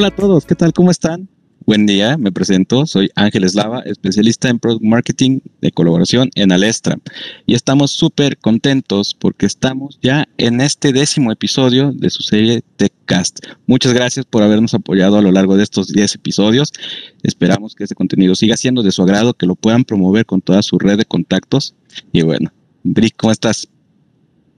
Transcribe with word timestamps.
Hola 0.00 0.08
a 0.08 0.16
todos, 0.16 0.46
¿qué 0.46 0.54
tal? 0.54 0.72
¿Cómo 0.72 0.90
están? 0.90 1.28
Buen 1.66 1.84
día, 1.84 2.16
me 2.16 2.32
presento, 2.32 2.86
soy 2.86 3.10
Ángel 3.16 3.44
Eslava, 3.44 3.80
especialista 3.80 4.48
en 4.48 4.58
Product 4.58 4.82
Marketing 4.82 5.40
de 5.60 5.72
colaboración 5.72 6.30
en 6.36 6.52
Alestra. 6.52 6.96
Y 7.44 7.52
estamos 7.52 7.90
súper 7.90 8.38
contentos 8.38 9.14
porque 9.14 9.44
estamos 9.44 9.98
ya 10.00 10.26
en 10.38 10.62
este 10.62 10.94
décimo 10.94 11.30
episodio 11.32 11.92
de 11.92 12.08
su 12.08 12.22
serie 12.22 12.62
TechCast. 12.78 13.40
Muchas 13.66 13.92
gracias 13.92 14.24
por 14.24 14.42
habernos 14.42 14.72
apoyado 14.72 15.18
a 15.18 15.22
lo 15.22 15.32
largo 15.32 15.58
de 15.58 15.64
estos 15.64 15.88
10 15.88 16.14
episodios. 16.14 16.72
Esperamos 17.22 17.74
que 17.74 17.84
este 17.84 17.94
contenido 17.94 18.34
siga 18.34 18.56
siendo 18.56 18.82
de 18.82 18.92
su 18.92 19.02
agrado, 19.02 19.34
que 19.34 19.44
lo 19.44 19.54
puedan 19.54 19.84
promover 19.84 20.24
con 20.24 20.40
toda 20.40 20.62
su 20.62 20.78
red 20.78 20.96
de 20.96 21.04
contactos. 21.04 21.74
Y 22.10 22.22
bueno, 22.22 22.54
Brick, 22.84 23.16
¿cómo 23.18 23.32
estás? 23.32 23.68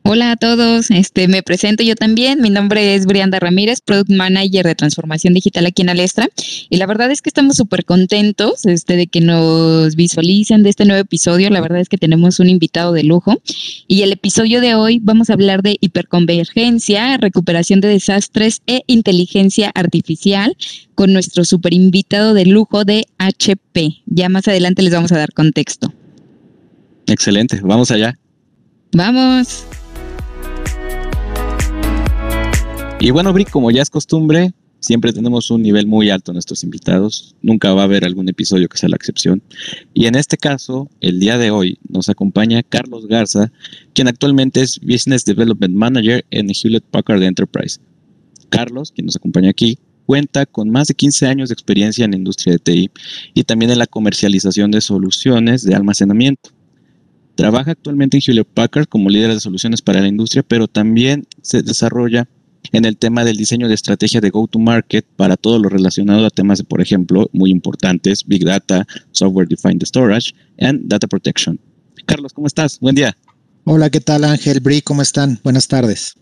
Hola 0.05 0.33
a 0.33 0.37
todos, 0.37 0.91
este 0.91 1.29
me 1.29 1.45
presento 1.45 1.85
yo 1.85 1.95
también. 1.95 2.41
Mi 2.41 2.51
nombre 2.51 2.97
es 2.97 3.07
Brianda 3.07 3.39
Ramírez, 3.39 3.81
Product 3.81 4.11
Manager 4.11 4.67
de 4.67 4.75
Transformación 4.75 5.33
Digital 5.33 5.65
aquí 5.65 5.83
en 5.83 5.91
Alestra. 5.91 6.29
Y 6.69 6.77
la 6.79 6.87
verdad 6.87 7.13
es 7.13 7.23
que 7.23 7.31
estamos 7.31 7.57
súper 7.57 7.85
contentos 7.85 8.67
este, 8.67 8.97
de 8.97 9.07
que 9.07 9.21
nos 9.21 9.95
visualicen 9.95 10.65
de 10.65 10.71
este 10.71 10.87
nuevo 10.87 11.01
episodio. 11.01 11.51
La 11.51 11.61
verdad 11.61 11.79
es 11.79 11.89
que 11.89 11.99
tenemos 11.99 12.41
un 12.41 12.49
invitado 12.49 12.93
de 12.93 13.05
lujo. 13.05 13.41
Y 13.87 14.03
el 14.03 14.11
episodio 14.11 14.61
de 14.61 14.75
hoy 14.75 14.99
vamos 15.01 15.31
a 15.31 15.35
hablar 15.35 15.63
de 15.63 15.77
hiperconvergencia, 15.81 17.17
recuperación 17.17 17.81
de 17.81 17.89
desastres 17.89 18.61
e 18.67 18.83
inteligencia 18.89 19.71
artificial 19.73 20.57
con 20.97 21.13
nuestro 21.13 21.45
super 21.45 21.73
invitado 21.73 22.35
de 22.35 22.45
lujo 22.47 22.85
de 22.85 23.07
HP. 23.19 24.03
Ya 24.07 24.29
más 24.29 24.49
adelante 24.49 24.83
les 24.83 24.93
vamos 24.93 25.13
a 25.13 25.19
dar 25.19 25.33
contexto. 25.33 25.95
Excelente, 27.07 27.61
vamos 27.63 27.93
allá. 27.93 28.19
Vamos. 28.93 29.65
Y 33.05 33.11
bueno, 33.11 33.33
Brick, 33.33 33.51
como 33.51 33.73
ya 33.73 33.83
es 33.83 33.91
costumbre, 33.91 34.53
siempre 34.79 35.13
tenemos 35.13 35.51
un 35.51 35.61
nivel 35.61 35.89
muy 35.89 36.09
alto 36.09 36.31
en 36.31 36.35
nuestros 36.35 36.63
invitados. 36.63 37.35
Nunca 37.43 37.75
va 37.75 37.81
a 37.81 37.85
haber 37.87 38.05
algún 38.05 38.29
episodio 38.29 38.69
que 38.69 38.79
sea 38.79 38.89
la 38.89 38.95
excepción. 38.95 39.43
Y 39.93 40.07
en 40.07 40.15
este 40.15 40.37
caso, 40.37 40.89
el 41.01 41.19
día 41.19 41.37
de 41.37 41.51
hoy, 41.51 41.81
nos 41.89 42.09
acompaña 42.09 42.63
Carlos 42.63 43.09
Garza, 43.09 43.51
quien 43.93 44.07
actualmente 44.07 44.61
es 44.61 44.79
Business 44.79 45.25
Development 45.25 45.75
Manager 45.75 46.25
en 46.31 46.49
Hewlett 46.51 46.85
Packard 46.93 47.21
Enterprise. 47.25 47.81
Carlos, 48.51 48.93
quien 48.93 49.07
nos 49.07 49.17
acompaña 49.17 49.51
aquí, 49.51 49.81
cuenta 50.07 50.47
con 50.47 50.71
más 50.71 50.87
de 50.87 50.95
15 50.95 51.27
años 51.27 51.49
de 51.49 51.55
experiencia 51.55 52.05
en 52.05 52.13
la 52.13 52.19
industria 52.19 52.53
de 52.53 52.61
TI 52.61 52.91
y 53.35 53.43
también 53.43 53.73
en 53.73 53.81
la 53.81 53.89
comercialización 53.89 54.71
de 54.71 54.81
soluciones 54.81 55.65
de 55.65 55.75
almacenamiento. 55.75 56.51
Trabaja 57.35 57.73
actualmente 57.73 58.19
en 58.19 58.23
Hewlett 58.25 58.47
Packard 58.47 58.87
como 58.87 59.11
líder 59.11 59.35
de 59.35 59.41
soluciones 59.41 59.83
para 59.83 60.01
la 60.01 60.07
industria, 60.07 60.45
pero 60.45 60.69
también 60.69 61.27
se 61.41 61.65
desarrolla 61.65 62.29
en 62.71 62.85
el 62.85 62.97
tema 62.97 63.25
del 63.25 63.37
diseño 63.37 63.69
de 63.69 63.75
estrategia 63.75 64.21
de 64.21 64.31
go-to-market 64.31 65.05
para 65.17 65.37
todo 65.37 65.59
lo 65.59 65.69
relacionado 65.69 66.25
a 66.25 66.31
temas 66.31 66.59
de, 66.59 66.65
por 66.65 66.81
ejemplo, 66.81 67.29
muy 67.33 67.51
importantes, 67.51 68.25
Big 68.27 68.45
Data, 68.45 68.87
Software 69.11 69.49
Defined 69.49 69.83
Storage 69.83 70.33
and 70.61 70.83
Data 70.85 71.07
Protection. 71.07 71.59
Carlos, 72.07 72.33
¿cómo 72.33 72.47
estás? 72.47 72.79
Buen 72.81 72.95
día. 72.95 73.17
Hola, 73.65 73.91
¿qué 73.91 74.01
tal 74.01 74.25
Ángel? 74.25 74.61
Bri, 74.61 74.83
¿cómo 74.83 75.03
están? 75.03 75.41
Buenas 75.43 75.69
tardes. 75.69 76.15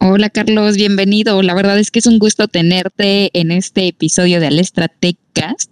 Hola 0.00 0.28
Carlos, 0.28 0.76
bienvenido. 0.76 1.40
La 1.42 1.54
verdad 1.54 1.78
es 1.78 1.90
que 1.90 2.00
es 2.00 2.06
un 2.06 2.18
gusto 2.18 2.48
tenerte 2.48 3.30
en 3.38 3.52
este 3.52 3.86
episodio 3.88 4.40
de 4.40 4.48
Alestra 4.48 4.88
Techcast. 4.88 5.70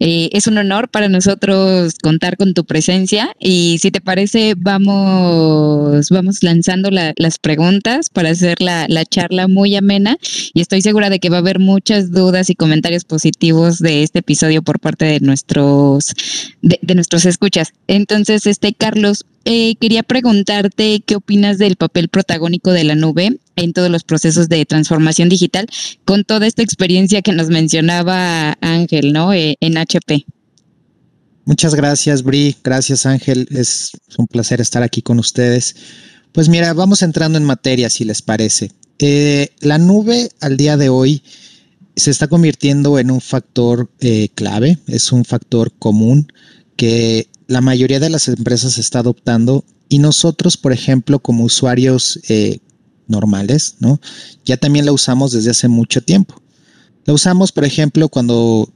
Eh, 0.00 0.30
es 0.32 0.46
un 0.46 0.58
honor 0.58 0.88
para 0.88 1.08
nosotros 1.08 1.94
contar 2.02 2.36
con 2.36 2.54
tu 2.54 2.64
presencia 2.64 3.34
y 3.40 3.78
si 3.80 3.90
te 3.90 4.00
parece 4.00 4.54
vamos, 4.56 6.08
vamos 6.10 6.42
lanzando 6.42 6.90
las 6.90 7.38
preguntas 7.38 8.08
para 8.10 8.30
hacer 8.30 8.60
la, 8.60 8.86
charla 9.10 9.48
muy 9.48 9.74
amena 9.74 10.18
y 10.54 10.60
estoy 10.60 10.82
segura 10.82 11.08
de 11.08 11.18
que 11.18 11.30
va 11.30 11.36
a 11.36 11.40
haber 11.40 11.58
muchas 11.58 12.12
dudas 12.12 12.50
y 12.50 12.54
comentarios 12.54 13.04
positivos 13.04 13.78
de 13.78 14.02
este 14.02 14.20
episodio 14.20 14.62
por 14.62 14.80
parte 14.80 15.04
de 15.04 15.20
nuestros, 15.20 16.14
de 16.62 16.94
nuestros 16.94 17.24
escuchas. 17.24 17.72
Entonces, 17.86 18.46
este 18.46 18.74
Carlos, 18.74 19.24
eh, 19.50 19.76
quería 19.80 20.02
preguntarte 20.02 21.02
qué 21.06 21.16
opinas 21.16 21.56
del 21.56 21.76
papel 21.76 22.10
protagónico 22.10 22.70
de 22.70 22.84
la 22.84 22.94
nube 22.94 23.38
en 23.56 23.72
todos 23.72 23.88
los 23.88 24.04
procesos 24.04 24.50
de 24.50 24.66
transformación 24.66 25.30
digital 25.30 25.66
con 26.04 26.24
toda 26.24 26.46
esta 26.46 26.62
experiencia 26.62 27.22
que 27.22 27.32
nos 27.32 27.48
mencionaba 27.48 28.58
Ángel, 28.60 29.14
¿no? 29.14 29.32
Eh, 29.32 29.56
en 29.60 29.78
HP. 29.78 30.26
Muchas 31.46 31.74
gracias, 31.74 32.22
Bri. 32.22 32.56
Gracias, 32.62 33.06
Ángel. 33.06 33.48
Es 33.50 33.92
un 34.18 34.26
placer 34.26 34.60
estar 34.60 34.82
aquí 34.82 35.00
con 35.00 35.18
ustedes. 35.18 35.76
Pues 36.32 36.50
mira, 36.50 36.74
vamos 36.74 37.00
entrando 37.00 37.38
en 37.38 37.44
materia, 37.44 37.88
si 37.88 38.04
les 38.04 38.20
parece. 38.20 38.70
Eh, 38.98 39.48
la 39.60 39.78
nube 39.78 40.28
al 40.40 40.58
día 40.58 40.76
de 40.76 40.90
hoy 40.90 41.22
se 41.96 42.10
está 42.10 42.28
convirtiendo 42.28 42.98
en 42.98 43.10
un 43.10 43.22
factor 43.22 43.88
clave, 44.34 44.78
es 44.88 45.10
un 45.10 45.24
factor 45.24 45.72
común 45.78 46.30
que 46.76 47.28
la 47.48 47.62
mayoría 47.62 47.98
de 47.98 48.10
las 48.10 48.28
empresas 48.28 48.78
está 48.78 49.00
adoptando 49.00 49.64
y 49.88 49.98
nosotros, 49.98 50.56
por 50.56 50.72
ejemplo, 50.72 51.18
como 51.18 51.44
usuarios 51.44 52.20
eh, 52.28 52.60
normales, 53.08 53.76
¿no? 53.80 54.00
Ya 54.44 54.58
también 54.58 54.84
la 54.84 54.92
usamos 54.92 55.32
desde 55.32 55.50
hace 55.50 55.66
mucho 55.66 56.02
tiempo. 56.02 56.40
La 57.06 57.14
usamos, 57.14 57.50
por 57.50 57.64
ejemplo, 57.64 58.10
cuando, 58.10 58.70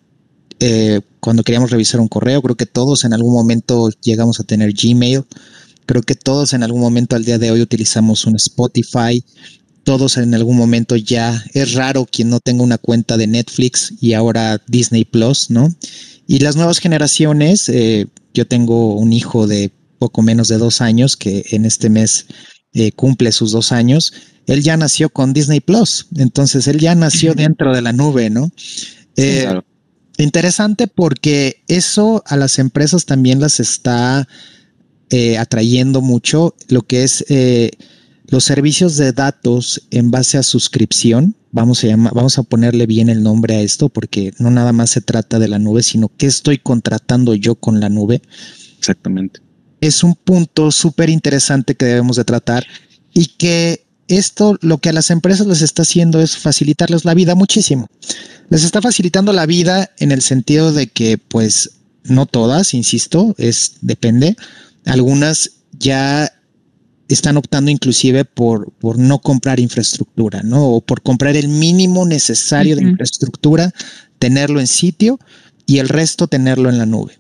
eh, 0.58 1.02
cuando 1.20 1.44
queríamos 1.44 1.70
revisar 1.70 2.00
un 2.00 2.08
correo. 2.08 2.40
Creo 2.40 2.56
que 2.56 2.64
todos 2.64 3.04
en 3.04 3.12
algún 3.12 3.34
momento 3.34 3.90
llegamos 4.02 4.40
a 4.40 4.44
tener 4.44 4.72
Gmail. 4.72 5.24
Creo 5.84 6.02
que 6.02 6.14
todos 6.14 6.54
en 6.54 6.62
algún 6.62 6.80
momento 6.80 7.14
al 7.14 7.26
día 7.26 7.38
de 7.38 7.50
hoy 7.50 7.60
utilizamos 7.60 8.24
un 8.24 8.36
Spotify. 8.36 9.22
Todos 9.84 10.16
en 10.16 10.34
algún 10.34 10.56
momento 10.56 10.96
ya 10.96 11.44
es 11.52 11.74
raro 11.74 12.06
quien 12.10 12.30
no 12.30 12.40
tenga 12.40 12.62
una 12.62 12.78
cuenta 12.78 13.18
de 13.18 13.26
Netflix 13.26 13.92
y 14.00 14.14
ahora 14.14 14.62
Disney 14.66 15.04
Plus, 15.04 15.50
¿no? 15.50 15.74
Y 16.32 16.38
las 16.38 16.56
nuevas 16.56 16.78
generaciones, 16.78 17.68
eh, 17.68 18.06
yo 18.32 18.46
tengo 18.46 18.94
un 18.94 19.12
hijo 19.12 19.46
de 19.46 19.70
poco 19.98 20.22
menos 20.22 20.48
de 20.48 20.56
dos 20.56 20.80
años 20.80 21.14
que 21.14 21.44
en 21.50 21.66
este 21.66 21.90
mes 21.90 22.24
eh, 22.72 22.90
cumple 22.92 23.32
sus 23.32 23.52
dos 23.52 23.70
años. 23.70 24.14
Él 24.46 24.62
ya 24.62 24.78
nació 24.78 25.10
con 25.10 25.34
Disney 25.34 25.60
Plus, 25.60 26.06
entonces 26.16 26.66
él 26.68 26.78
ya 26.78 26.94
nació 26.94 27.34
dentro 27.34 27.74
de 27.74 27.82
la 27.82 27.92
nube, 27.92 28.30
¿no? 28.30 28.50
Eh, 29.16 29.46
interesante 30.16 30.86
porque 30.86 31.64
eso 31.68 32.22
a 32.26 32.38
las 32.38 32.58
empresas 32.58 33.04
también 33.04 33.38
las 33.38 33.60
está 33.60 34.26
atrayendo 35.38 36.00
mucho, 36.00 36.56
lo 36.68 36.80
que 36.80 37.02
es 37.02 37.26
los 38.32 38.44
servicios 38.44 38.96
de 38.96 39.12
datos 39.12 39.82
en 39.90 40.10
base 40.10 40.38
a 40.38 40.42
suscripción. 40.42 41.36
Vamos 41.50 41.84
a, 41.84 41.88
llamar, 41.88 42.14
vamos 42.14 42.38
a 42.38 42.42
ponerle 42.42 42.86
bien 42.86 43.10
el 43.10 43.22
nombre 43.22 43.56
a 43.56 43.60
esto 43.60 43.90
porque 43.90 44.32
no 44.38 44.50
nada 44.50 44.72
más 44.72 44.88
se 44.88 45.02
trata 45.02 45.38
de 45.38 45.48
la 45.48 45.58
nube, 45.58 45.82
sino 45.82 46.10
qué 46.16 46.28
estoy 46.28 46.56
contratando 46.56 47.34
yo 47.34 47.56
con 47.56 47.78
la 47.78 47.90
nube. 47.90 48.22
Exactamente. 48.78 49.40
Es 49.82 50.02
un 50.02 50.14
punto 50.14 50.72
súper 50.72 51.10
interesante 51.10 51.74
que 51.74 51.84
debemos 51.84 52.16
de 52.16 52.24
tratar 52.24 52.66
y 53.12 53.26
que 53.36 53.84
esto 54.08 54.56
lo 54.62 54.78
que 54.78 54.88
a 54.88 54.94
las 54.94 55.10
empresas 55.10 55.46
les 55.46 55.60
está 55.60 55.82
haciendo 55.82 56.18
es 56.18 56.38
facilitarles 56.38 57.04
la 57.04 57.12
vida 57.12 57.34
muchísimo. 57.34 57.86
Les 58.48 58.64
está 58.64 58.80
facilitando 58.80 59.34
la 59.34 59.44
vida 59.44 59.90
en 59.98 60.10
el 60.10 60.22
sentido 60.22 60.72
de 60.72 60.86
que 60.86 61.18
pues 61.18 61.72
no 62.04 62.24
todas, 62.24 62.72
insisto, 62.72 63.34
es 63.36 63.74
depende. 63.82 64.36
Algunas 64.86 65.50
ya 65.72 66.32
están 67.12 67.36
optando 67.36 67.70
inclusive 67.70 68.24
por, 68.24 68.72
por 68.72 68.98
no 68.98 69.18
comprar 69.20 69.60
infraestructura, 69.60 70.42
¿no? 70.42 70.66
O 70.68 70.80
por 70.80 71.02
comprar 71.02 71.36
el 71.36 71.48
mínimo 71.48 72.06
necesario 72.06 72.76
de 72.76 72.82
infraestructura, 72.82 73.72
tenerlo 74.18 74.60
en 74.60 74.66
sitio 74.66 75.18
y 75.66 75.78
el 75.78 75.88
resto 75.88 76.26
tenerlo 76.26 76.68
en 76.68 76.78
la 76.78 76.86
nube. 76.86 77.18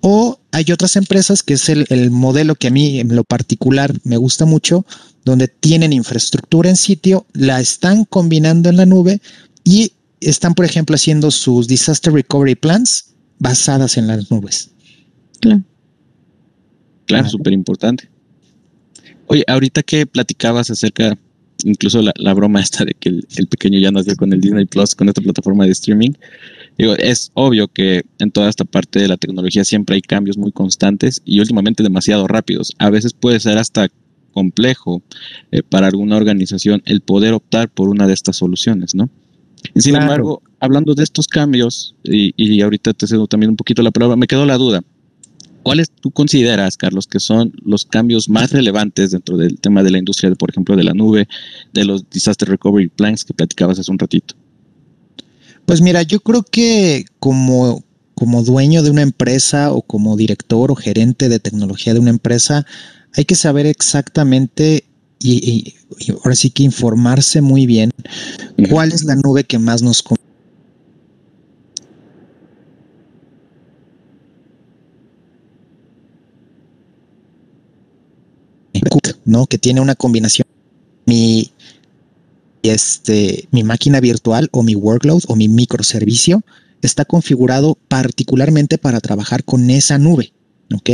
O 0.00 0.40
hay 0.52 0.70
otras 0.72 0.96
empresas 0.96 1.42
que 1.42 1.54
es 1.54 1.68
el, 1.68 1.86
el, 1.88 2.10
modelo 2.10 2.54
que 2.54 2.68
a 2.68 2.70
mí 2.70 3.00
en 3.00 3.14
lo 3.14 3.24
particular 3.24 3.92
me 4.04 4.16
gusta 4.16 4.44
mucho, 4.44 4.86
donde 5.24 5.48
tienen 5.48 5.92
infraestructura 5.92 6.70
en 6.70 6.76
sitio, 6.76 7.26
la 7.32 7.60
están 7.60 8.04
combinando 8.04 8.68
en 8.68 8.76
la 8.76 8.86
nube 8.86 9.20
y 9.64 9.92
están, 10.20 10.54
por 10.54 10.64
ejemplo, 10.64 10.94
haciendo 10.94 11.30
sus 11.30 11.68
disaster 11.68 12.12
recovery 12.12 12.54
plans 12.54 13.14
basadas 13.38 13.96
en 13.96 14.06
las 14.06 14.30
nubes. 14.30 14.70
Claro. 15.40 15.62
Claro, 17.06 17.28
súper 17.28 17.52
importante. 17.52 18.08
Oye, 19.28 19.44
ahorita 19.46 19.82
que 19.82 20.06
platicabas 20.06 20.70
acerca, 20.70 21.18
incluso 21.64 22.02
la, 22.02 22.34
broma 22.34 22.60
esta 22.60 22.84
de 22.84 22.94
que 22.94 23.10
el, 23.10 23.46
pequeño 23.48 23.78
ya 23.78 23.90
nació 23.90 24.16
con 24.16 24.32
el 24.32 24.40
Disney 24.40 24.64
Plus, 24.64 24.94
con 24.94 25.08
esta 25.08 25.20
plataforma 25.20 25.64
de 25.66 25.72
streaming, 25.72 26.12
digo, 26.78 26.94
es 26.94 27.30
obvio 27.34 27.68
que 27.68 28.04
en 28.18 28.30
toda 28.30 28.48
esta 28.48 28.64
parte 28.64 28.98
de 29.00 29.08
la 29.08 29.18
tecnología 29.18 29.64
siempre 29.64 29.96
hay 29.96 30.02
cambios 30.02 30.38
muy 30.38 30.50
constantes 30.50 31.20
y 31.24 31.40
últimamente 31.40 31.82
demasiado 31.82 32.26
rápidos. 32.26 32.74
A 32.78 32.88
veces 32.88 33.12
puede 33.12 33.38
ser 33.38 33.58
hasta 33.58 33.88
complejo 34.32 35.02
eh, 35.50 35.62
para 35.62 35.88
alguna 35.88 36.16
organización 36.16 36.82
el 36.86 37.00
poder 37.02 37.34
optar 37.34 37.68
por 37.68 37.88
una 37.88 38.06
de 38.06 38.14
estas 38.14 38.36
soluciones, 38.36 38.94
¿no? 38.94 39.10
Sin 39.74 39.96
embargo, 39.96 40.40
hablando 40.60 40.94
de 40.94 41.02
estos 41.02 41.26
cambios, 41.26 41.96
y, 42.04 42.32
y 42.36 42.62
ahorita 42.62 42.94
te 42.94 43.06
cedo 43.06 43.26
también 43.26 43.50
un 43.50 43.56
poquito 43.56 43.82
la 43.82 43.90
palabra, 43.90 44.16
me 44.16 44.28
quedó 44.28 44.46
la 44.46 44.56
duda. 44.56 44.82
¿Cuáles 45.68 45.90
tú 45.90 46.10
consideras, 46.10 46.78
Carlos, 46.78 47.06
que 47.06 47.20
son 47.20 47.52
los 47.62 47.84
cambios 47.84 48.30
más 48.30 48.52
relevantes 48.52 49.10
dentro 49.10 49.36
del 49.36 49.60
tema 49.60 49.82
de 49.82 49.90
la 49.90 49.98
industria, 49.98 50.30
de, 50.30 50.36
por 50.36 50.48
ejemplo, 50.48 50.74
de 50.76 50.82
la 50.82 50.94
nube, 50.94 51.28
de 51.74 51.84
los 51.84 52.08
disaster 52.08 52.48
recovery 52.48 52.88
plans 52.88 53.22
que 53.22 53.34
platicabas 53.34 53.78
hace 53.78 53.90
un 53.90 53.98
ratito? 53.98 54.34
Pues 55.66 55.82
mira, 55.82 56.00
yo 56.04 56.20
creo 56.20 56.42
que 56.42 57.04
como, 57.18 57.84
como 58.14 58.42
dueño 58.44 58.82
de 58.82 58.90
una 58.90 59.02
empresa 59.02 59.70
o 59.70 59.82
como 59.82 60.16
director 60.16 60.70
o 60.70 60.74
gerente 60.74 61.28
de 61.28 61.38
tecnología 61.38 61.92
de 61.92 62.00
una 62.00 62.08
empresa, 62.08 62.64
hay 63.12 63.26
que 63.26 63.34
saber 63.34 63.66
exactamente 63.66 64.84
y, 65.18 65.74
ahora 66.24 66.34
sí 66.34 66.48
que 66.48 66.62
informarse 66.62 67.42
muy 67.42 67.66
bien 67.66 67.90
cuál 68.70 68.92
es 68.92 69.04
la 69.04 69.16
nube 69.16 69.44
que 69.44 69.58
más 69.58 69.82
nos 69.82 70.02
conviene 70.02 70.27
¿no? 79.24 79.46
Que 79.46 79.58
tiene 79.58 79.80
una 79.80 79.94
combinación 79.94 80.46
mi 81.06 81.52
este 82.62 83.48
mi 83.50 83.62
máquina 83.62 84.00
virtual 84.00 84.48
o 84.52 84.62
mi 84.62 84.74
workload 84.74 85.22
o 85.28 85.36
mi 85.36 85.48
microservicio 85.48 86.42
está 86.82 87.04
configurado 87.04 87.76
particularmente 87.88 88.78
para 88.78 89.00
trabajar 89.00 89.44
con 89.44 89.70
esa 89.70 89.98
nube, 89.98 90.32
¿ok? 90.74 90.90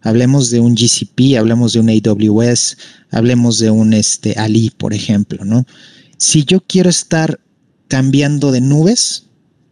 Hablemos 0.00 0.50
de 0.50 0.60
un 0.60 0.74
GCP, 0.74 1.38
hablemos 1.38 1.72
de 1.72 1.80
un 1.80 1.88
AWS, 1.88 2.76
hablemos 3.10 3.58
de 3.58 3.70
un 3.70 3.94
este, 3.94 4.34
Ali, 4.38 4.70
por 4.70 4.92
ejemplo, 4.92 5.44
¿no? 5.44 5.66
Si 6.18 6.44
yo 6.44 6.60
quiero 6.60 6.90
estar 6.90 7.40
cambiando 7.88 8.52
de 8.52 8.60
nubes, 8.60 9.24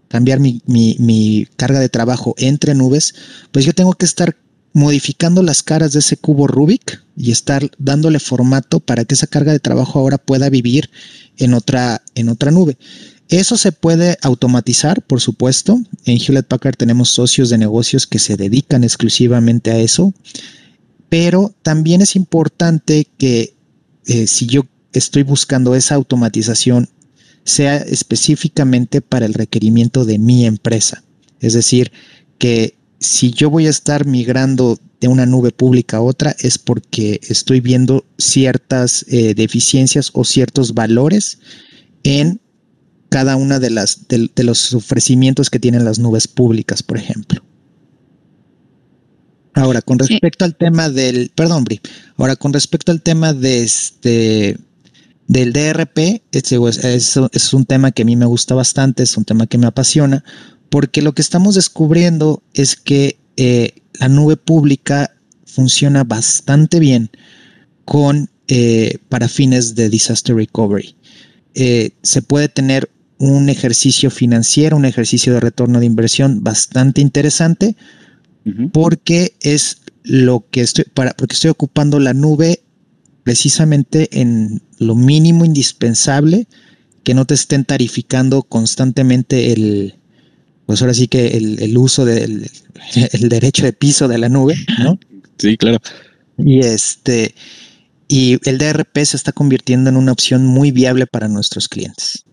cambiar 0.09 0.41
mi, 0.41 0.61
mi, 0.67 1.47
carga 1.57 1.81
de 1.81 1.89
trabajo 1.89 2.35
entre 2.39 2.75
nubes, 2.75 3.15
pues 3.51 3.65
yo 3.65 3.73
tengo 3.73 3.93
que 3.93 4.05
estar 4.05 4.37
modificando 4.73 5.43
las 5.43 5.63
caras 5.63 5.93
de 5.93 5.99
ese 5.99 6.17
cubo 6.17 6.47
Rubik 6.47 7.03
y 7.17 7.31
estar 7.31 7.71
dándole 7.79 8.19
formato 8.19 8.81
para 8.81 9.05
que 9.05 9.15
esa 9.15 9.27
carga 9.27 9.53
de 9.53 9.61
trabajo 9.61 9.99
ahora 9.99 10.19
pueda 10.19 10.49
vivir 10.49 10.91
en 11.37 11.55
otra, 11.55 12.03
en 12.15 12.29
otra 12.29 12.51
nube. 12.51 12.77
Eso 13.29 13.57
se 13.57 13.73
puede 13.73 14.19
automatizar, 14.23 15.03
por 15.03 15.21
supuesto. 15.21 15.81
En 16.05 16.19
Hewlett 16.19 16.47
Packard 16.47 16.77
tenemos 16.77 17.11
socios 17.11 17.49
de 17.51 17.59
negocios 17.59 18.07
que 18.07 18.19
se 18.19 18.37
dedican 18.37 18.85
exclusivamente 18.85 19.71
a 19.71 19.79
eso, 19.79 20.13
pero 21.09 21.55
también 21.63 22.03
es 22.03 22.17
importante 22.17 23.09
que 23.19 23.55
eh, 24.07 24.27
si 24.27 24.47
yo 24.47 24.67
estoy 24.93 25.23
buscando 25.23 25.75
esa 25.75 25.95
automatización, 25.95 26.89
sea 27.45 27.77
específicamente 27.77 29.01
para 29.01 29.27
el 29.27 29.35
requerimiento 29.35 30.05
de 30.05 30.19
mi 30.19 30.47
empresa. 30.47 31.03
Es 31.41 31.55
decir, 31.55 31.91
que 32.39 32.77
si 33.03 33.31
yo 33.33 33.51
voy 33.51 33.67
a 33.67 33.71
estar 33.71 34.07
migrando 34.07 34.79
de 35.01 35.09
una 35.09 35.27
nube 35.27 35.51
pública 35.51 35.97
a 35.97 36.01
otra 36.03 36.35
es 36.39 36.59
porque 36.59 37.21
estoy 37.29 37.61
viendo 37.61 38.07
ciertas 38.19 39.05
eh, 39.09 39.35
deficiencias 39.35 40.11
o 40.13 40.25
ciertos 40.25 40.75
valores 40.75 41.41
en 42.05 42.41
cada 43.09 43.37
una 43.37 43.59
de 43.59 43.71
las 43.71 44.07
de, 44.09 44.31
los 44.45 44.73
ofrecimientos 44.73 45.51
que 45.51 45.59
tienen 45.59 45.85
las 45.85 45.99
nubes 45.99 46.29
públicas, 46.29 46.83
por 46.83 46.97
ejemplo. 46.97 47.43
Ahora, 49.55 49.83
con 49.83 49.99
respecto 49.99 50.47
al 50.47 50.57
tema 50.57 50.89
del, 50.89 51.31
perdón, 51.35 51.65
Bri, 51.65 51.81
ahora 52.17 52.37
con 52.37 52.55
respecto 52.55 52.91
al 52.91 53.03
tema 53.03 53.35
de 53.35 53.63
este 53.63 54.57
del 55.27 55.53
DRP, 55.53 56.23
este, 56.33 56.57
es, 56.69 57.17
es, 57.17 57.55
un 57.55 57.65
tema 57.65 57.91
que 57.91 58.03
a 58.03 58.05
mí 58.05 58.17
me 58.17 58.27
gusta 58.27 58.55
bastante, 58.55 59.03
es 59.03 59.17
un 59.17 59.25
tema 59.25 59.47
que 59.47 59.59
me 59.59 59.67
apasiona, 59.67 60.25
porque 60.73 61.03
lo 61.03 61.13
que 61.13 61.21
estamos 61.21 61.55
descubriendo 61.55 62.43
es 62.55 62.77
que 62.77 63.19
eh, 63.37 63.83
la 64.01 64.09
nube 64.09 64.39
pública 64.39 65.15
funciona 65.45 66.03
bastante 66.03 66.81
bien 66.81 67.11
con 67.85 68.31
eh, 68.49 68.97
para 69.11 69.29
fines 69.29 69.75
de 69.75 69.91
disaster 69.91 70.35
recovery. 70.35 70.97
Eh, 71.55 71.91
se 72.03 72.23
puede 72.23 72.49
tener 72.49 72.91
un 73.19 73.51
ejercicio 73.51 74.11
financiero, 74.11 74.79
un 74.79 74.87
ejercicio 74.87 75.35
de 75.35 75.41
retorno 75.41 75.79
de 75.79 75.85
inversión 75.85 76.43
bastante 76.43 77.03
interesante, 77.03 77.77
porque 78.73 79.35
es 79.43 79.83
lo 80.05 80.47
que 80.51 80.63
estoy, 80.63 80.87
para, 80.95 81.13
porque 81.13 81.35
estoy 81.35 81.51
ocupando 81.51 82.01
la 82.01 82.15
nube 82.15 82.63
precisamente 83.25 84.09
en 84.19 84.63
lo 84.79 84.95
mínimo 84.95 85.45
indispensable, 85.45 86.49
que 87.05 87.13
no 87.13 87.27
te 87.27 87.35
estén 87.35 87.67
tarificando 87.67 88.43
constantemente 88.43 89.53
el, 89.53 89.97
pues 90.67 90.81
ahora 90.83 90.95
sí 90.95 91.09
que 91.09 91.29
el, 91.29 91.77
uso 91.77 92.05
del 92.05 92.51
el 93.13 93.29
derecho 93.29 93.65
de 93.65 93.73
piso 93.73 94.09
de 94.09 94.19
la 94.19 94.29
nube, 94.29 94.57
¿no? 94.83 94.99
Sí, 95.39 95.57
claro. 95.57 95.79
Y 96.39 96.61
este, 96.61 97.35
y 98.09 98.39
el 98.49 98.59
DRP 98.59 98.99
se 99.05 99.17
está 99.17 99.33
convirtiendo 99.33 99.91
en 99.91 99.97
una 99.97 100.13
opción 100.13 100.47
muy 100.47 100.71
viable 100.71 101.07
para 101.07 101.29
nuestros 101.29 101.69
clientes. 101.69 102.25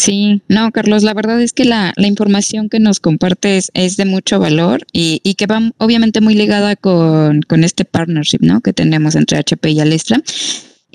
Sí, 0.00 0.40
no, 0.48 0.72
Carlos, 0.72 1.02
la 1.02 1.12
verdad 1.12 1.42
es 1.42 1.52
que 1.52 1.66
la, 1.66 1.92
información 1.98 2.70
que 2.70 2.80
nos 2.80 3.00
compartes 3.00 3.70
es 3.74 3.98
de 3.98 4.06
mucho 4.06 4.40
valor 4.40 4.86
y, 4.92 5.20
que 5.34 5.46
va 5.46 5.70
obviamente 5.76 6.22
muy 6.22 6.34
ligada 6.34 6.74
con, 6.74 7.44
este 7.62 7.84
partnership, 7.84 8.38
¿no? 8.40 8.62
Que 8.62 8.72
tenemos 8.72 9.14
entre 9.14 9.38
HP 9.38 9.70
y 9.72 9.80
Alestra. 9.80 10.22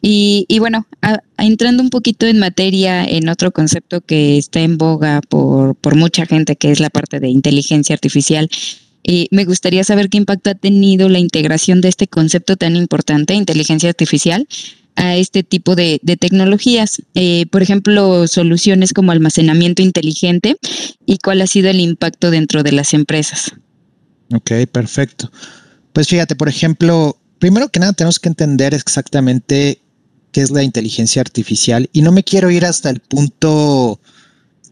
Y, 0.02 0.60
bueno, 0.60 0.86
entrando 1.38 1.82
un 1.82 1.90
poquito 1.90 2.28
en 2.28 2.38
materia 2.38 3.04
en 3.06 3.28
otro 3.28 3.52
concepto 3.52 4.02
que 4.02 4.38
está 4.38 4.60
en 4.60 4.78
boga 4.78 5.22
por, 5.22 5.76
por 5.76 5.96
mucha 5.96 6.26
gente, 6.26 6.56
que 6.56 6.72
es 6.72 6.80
la 6.80 6.92
parte 6.92 7.20
de 7.20 7.30
inteligencia 7.30 7.94
artificial, 7.96 8.50
eh, 9.08 9.28
me 9.30 9.46
gustaría 9.46 9.84
saber 9.84 10.10
qué 10.10 10.18
impacto 10.18 10.50
ha 10.50 10.56
tenido 10.56 11.10
la 11.10 11.20
integración 11.20 11.80
de 11.80 11.90
este 11.90 12.08
concepto 12.08 12.58
tan 12.58 12.76
importante, 12.76 13.36
inteligencia 13.36 13.90
artificial, 13.90 14.48
a 14.96 15.16
este 15.16 15.44
tipo 15.44 15.76
de, 15.76 16.00
tecnologías. 16.20 17.02
Eh, 17.14 17.46
por 17.52 17.62
ejemplo, 17.62 18.28
soluciones 18.28 18.94
como 18.94 19.12
almacenamiento 19.12 19.82
inteligente 19.82 20.58
y 21.06 21.18
cuál 21.20 21.42
ha 21.42 21.48
sido 21.48 21.70
el 21.70 21.80
impacto 21.82 22.32
dentro 22.32 22.64
de 22.64 22.72
las 22.72 22.94
empresas. 22.94 23.52
Ok, 24.34 24.52
perfecto. 24.72 25.32
Pues 25.94 26.08
fíjate, 26.08 26.36
por 26.36 26.50
ejemplo, 26.50 27.18
primero 27.38 27.70
que 27.70 27.80
nada 27.80 27.94
tenemos 27.94 28.20
que 28.20 28.30
entender 28.30 28.74
exactamente 28.74 29.82
qué 30.36 30.42
es 30.42 30.52
la 30.52 30.64
inteligencia 30.64 31.22
artificial 31.22 31.90
y 31.94 32.02
no 32.02 32.12
me 32.12 32.22
quiero 32.22 32.52
ir 32.52 32.66
hasta 32.66 32.90
el 32.90 33.00
punto 33.00 34.02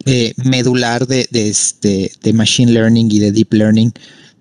eh, 0.06 0.34
medular 0.44 1.08
de, 1.08 1.26
este, 1.32 2.12
de 2.22 2.34
machine 2.34 2.74
learning 2.74 3.10
y 3.10 3.20
de 3.20 3.32
deep 3.32 3.54
learning, 3.54 3.94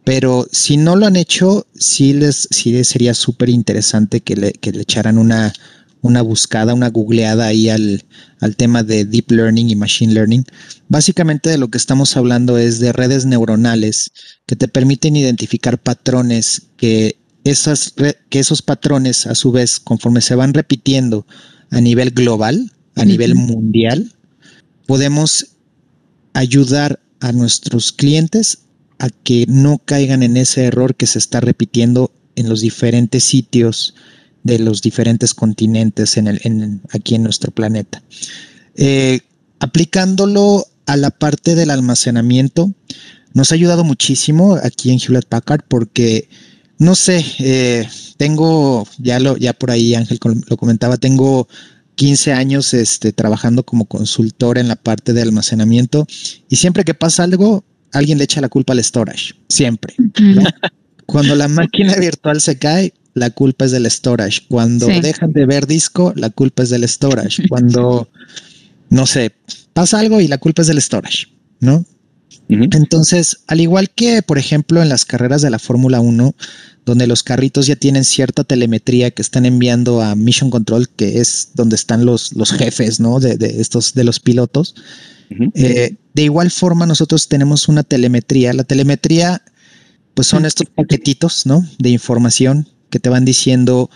pero 0.02 0.48
si 0.50 0.76
no 0.76 0.96
lo 0.96 1.06
han 1.06 1.14
hecho, 1.14 1.64
sí 1.76 2.12
les, 2.12 2.48
sería 2.50 3.14
súper 3.14 3.50
interesante 3.50 4.20
que 4.20 4.34
le, 4.34 4.52
que 4.54 4.72
le 4.72 4.82
echaran 4.82 5.16
una, 5.16 5.52
una 6.00 6.22
buscada, 6.22 6.74
una 6.74 6.90
googleada 6.90 7.46
ahí 7.46 7.68
al, 7.68 8.02
al, 8.40 8.56
tema 8.56 8.82
de 8.82 9.04
deep 9.04 9.30
learning 9.30 9.70
y 9.70 9.76
machine 9.76 10.14
learning. 10.14 10.44
Básicamente 10.88 11.50
de 11.50 11.58
lo 11.58 11.68
que 11.68 11.78
estamos 11.78 12.16
hablando 12.16 12.58
es 12.58 12.80
de 12.80 12.92
redes 12.92 13.26
neuronales 13.26 14.10
que 14.44 14.56
te 14.56 14.66
permiten 14.66 15.14
identificar 15.14 15.78
patrones 15.78 16.62
que, 16.76 17.21
esas, 17.44 17.94
que 18.28 18.38
esos 18.38 18.62
patrones 18.62 19.26
a 19.26 19.34
su 19.34 19.52
vez 19.52 19.80
conforme 19.80 20.20
se 20.20 20.34
van 20.34 20.54
repitiendo 20.54 21.26
a 21.70 21.80
nivel 21.80 22.10
global, 22.10 22.72
a 22.94 23.04
nivel 23.04 23.34
mundial, 23.34 24.12
podemos 24.86 25.46
ayudar 26.34 27.00
a 27.20 27.32
nuestros 27.32 27.92
clientes 27.92 28.58
a 28.98 29.08
que 29.10 29.46
no 29.48 29.78
caigan 29.78 30.22
en 30.22 30.36
ese 30.36 30.64
error 30.64 30.94
que 30.94 31.06
se 31.06 31.18
está 31.18 31.40
repitiendo 31.40 32.12
en 32.36 32.48
los 32.48 32.60
diferentes 32.60 33.24
sitios 33.24 33.94
de 34.42 34.58
los 34.58 34.82
diferentes 34.82 35.34
continentes 35.34 36.16
en 36.16 36.28
el, 36.28 36.80
aquí 36.90 37.14
en 37.14 37.22
nuestro 37.22 37.52
planeta. 37.52 38.02
Eh, 38.74 39.20
aplicándolo 39.60 40.66
a 40.86 40.96
la 40.96 41.10
parte 41.10 41.54
del 41.54 41.70
almacenamiento, 41.70 42.72
nos 43.34 43.52
ha 43.52 43.54
ayudado 43.54 43.84
muchísimo 43.84 44.58
aquí 44.62 44.90
en 44.90 44.98
Hewlett 44.98 45.26
Packard 45.26 45.62
porque, 45.68 46.28
no 46.82 46.96
sé, 46.96 47.24
eh, 47.38 47.88
tengo, 48.16 48.88
ya, 48.98 49.20
lo, 49.20 49.36
ya 49.36 49.52
por 49.52 49.70
ahí 49.70 49.94
Ángel 49.94 50.18
lo 50.48 50.56
comentaba, 50.56 50.96
tengo 50.96 51.48
15 51.94 52.32
años 52.32 52.74
este, 52.74 53.12
trabajando 53.12 53.62
como 53.62 53.84
consultor 53.84 54.58
en 54.58 54.66
la 54.66 54.74
parte 54.74 55.12
de 55.12 55.22
almacenamiento 55.22 56.08
y 56.48 56.56
siempre 56.56 56.84
que 56.84 56.94
pasa 56.94 57.22
algo, 57.22 57.64
alguien 57.92 58.18
le 58.18 58.24
echa 58.24 58.40
la 58.40 58.48
culpa 58.48 58.72
al 58.72 58.82
storage, 58.82 59.34
siempre. 59.48 59.94
Cuando 61.06 61.36
la 61.36 61.46
máquina 61.46 61.94
virtual 61.94 62.40
se 62.40 62.58
cae, 62.58 62.92
la 63.14 63.30
culpa 63.30 63.66
es 63.66 63.70
del 63.70 63.88
storage. 63.88 64.40
Cuando 64.48 64.88
dejan 64.88 65.32
de 65.32 65.46
ver 65.46 65.68
disco, 65.68 66.12
la 66.16 66.30
culpa 66.30 66.64
es 66.64 66.70
del 66.70 66.88
storage. 66.88 67.46
Cuando, 67.48 68.08
no 68.88 69.06
sé, 69.06 69.32
pasa 69.72 70.00
algo 70.00 70.20
y 70.20 70.26
la 70.26 70.38
culpa 70.38 70.62
es 70.62 70.68
del 70.68 70.82
storage, 70.82 71.28
¿no? 71.60 71.84
Entonces, 72.72 73.38
al 73.46 73.60
igual 73.60 73.90
que, 73.90 74.22
por 74.22 74.38
ejemplo, 74.38 74.82
en 74.82 74.88
las 74.88 75.04
carreras 75.04 75.42
de 75.42 75.50
la 75.50 75.58
Fórmula 75.58 76.00
1, 76.00 76.34
donde 76.84 77.06
los 77.06 77.22
carritos 77.22 77.66
ya 77.66 77.76
tienen 77.76 78.04
cierta 78.04 78.44
telemetría 78.44 79.10
que 79.10 79.22
están 79.22 79.46
enviando 79.46 80.02
a 80.02 80.14
Mission 80.14 80.50
Control, 80.50 80.88
que 80.88 81.20
es 81.20 81.50
donde 81.54 81.76
están 81.76 82.04
los, 82.04 82.32
los 82.34 82.52
jefes, 82.52 83.00
¿no? 83.00 83.20
De, 83.20 83.36
de 83.36 83.60
estos, 83.60 83.94
de 83.94 84.04
los 84.04 84.20
pilotos. 84.20 84.74
Eh, 85.54 85.94
de 86.14 86.22
igual 86.22 86.50
forma, 86.50 86.86
nosotros 86.86 87.28
tenemos 87.28 87.68
una 87.68 87.82
telemetría. 87.82 88.52
La 88.52 88.64
telemetría, 88.64 89.42
pues 90.14 90.26
son 90.26 90.44
estos 90.44 90.68
paquetitos, 90.68 91.46
¿no? 91.46 91.66
De 91.78 91.90
información 91.90 92.68
que 92.90 93.00
te 93.00 93.08
van 93.08 93.24
diciendo, 93.24 93.88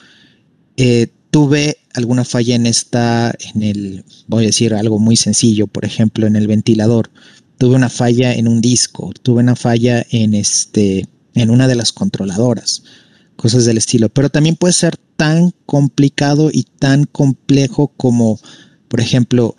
eh, 0.77 1.09
tuve 1.31 1.77
alguna 1.95 2.25
falla 2.25 2.55
en 2.55 2.67
esta, 2.67 3.35
en 3.55 3.63
el, 3.63 4.05
voy 4.27 4.45
a 4.45 4.47
decir 4.47 4.75
algo 4.75 4.99
muy 4.99 5.17
sencillo, 5.17 5.67
por 5.67 5.85
ejemplo, 5.85 6.27
en 6.27 6.37
el 6.37 6.47
ventilador, 6.47 7.11
tuve 7.59 7.77
una 7.77 7.89
falla 7.89 8.35
en 8.35 8.49
un 8.49 8.61
disco, 8.61 9.13
tuve 9.23 9.41
una 9.43 9.57
falla 9.57 10.05
en 10.11 10.35
este, 10.35 11.07
en 11.35 11.51
una 11.51 11.69
de 11.69 11.75
las 11.75 11.93
controladoras, 11.93 12.85
cosas 13.37 13.65
del 13.65 13.79
estilo. 13.79 14.09
Pero 14.09 14.31
también 14.31 14.57
puede 14.57 14.73
ser 14.73 14.97
tan 15.17 15.53
complicado 15.65 16.51
y 16.53 16.65
tan 16.65 17.05
complejo 17.05 17.89
como, 17.97 18.39
por 18.89 19.01
ejemplo, 19.01 19.57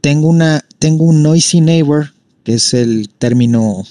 tengo 0.00 0.28
una, 0.28 0.64
tengo 0.78 1.04
un 1.04 1.22
noisy 1.22 1.60
neighbor, 1.60 2.12
que 2.44 2.54
es 2.54 2.74
el 2.74 3.08
término 3.10 3.84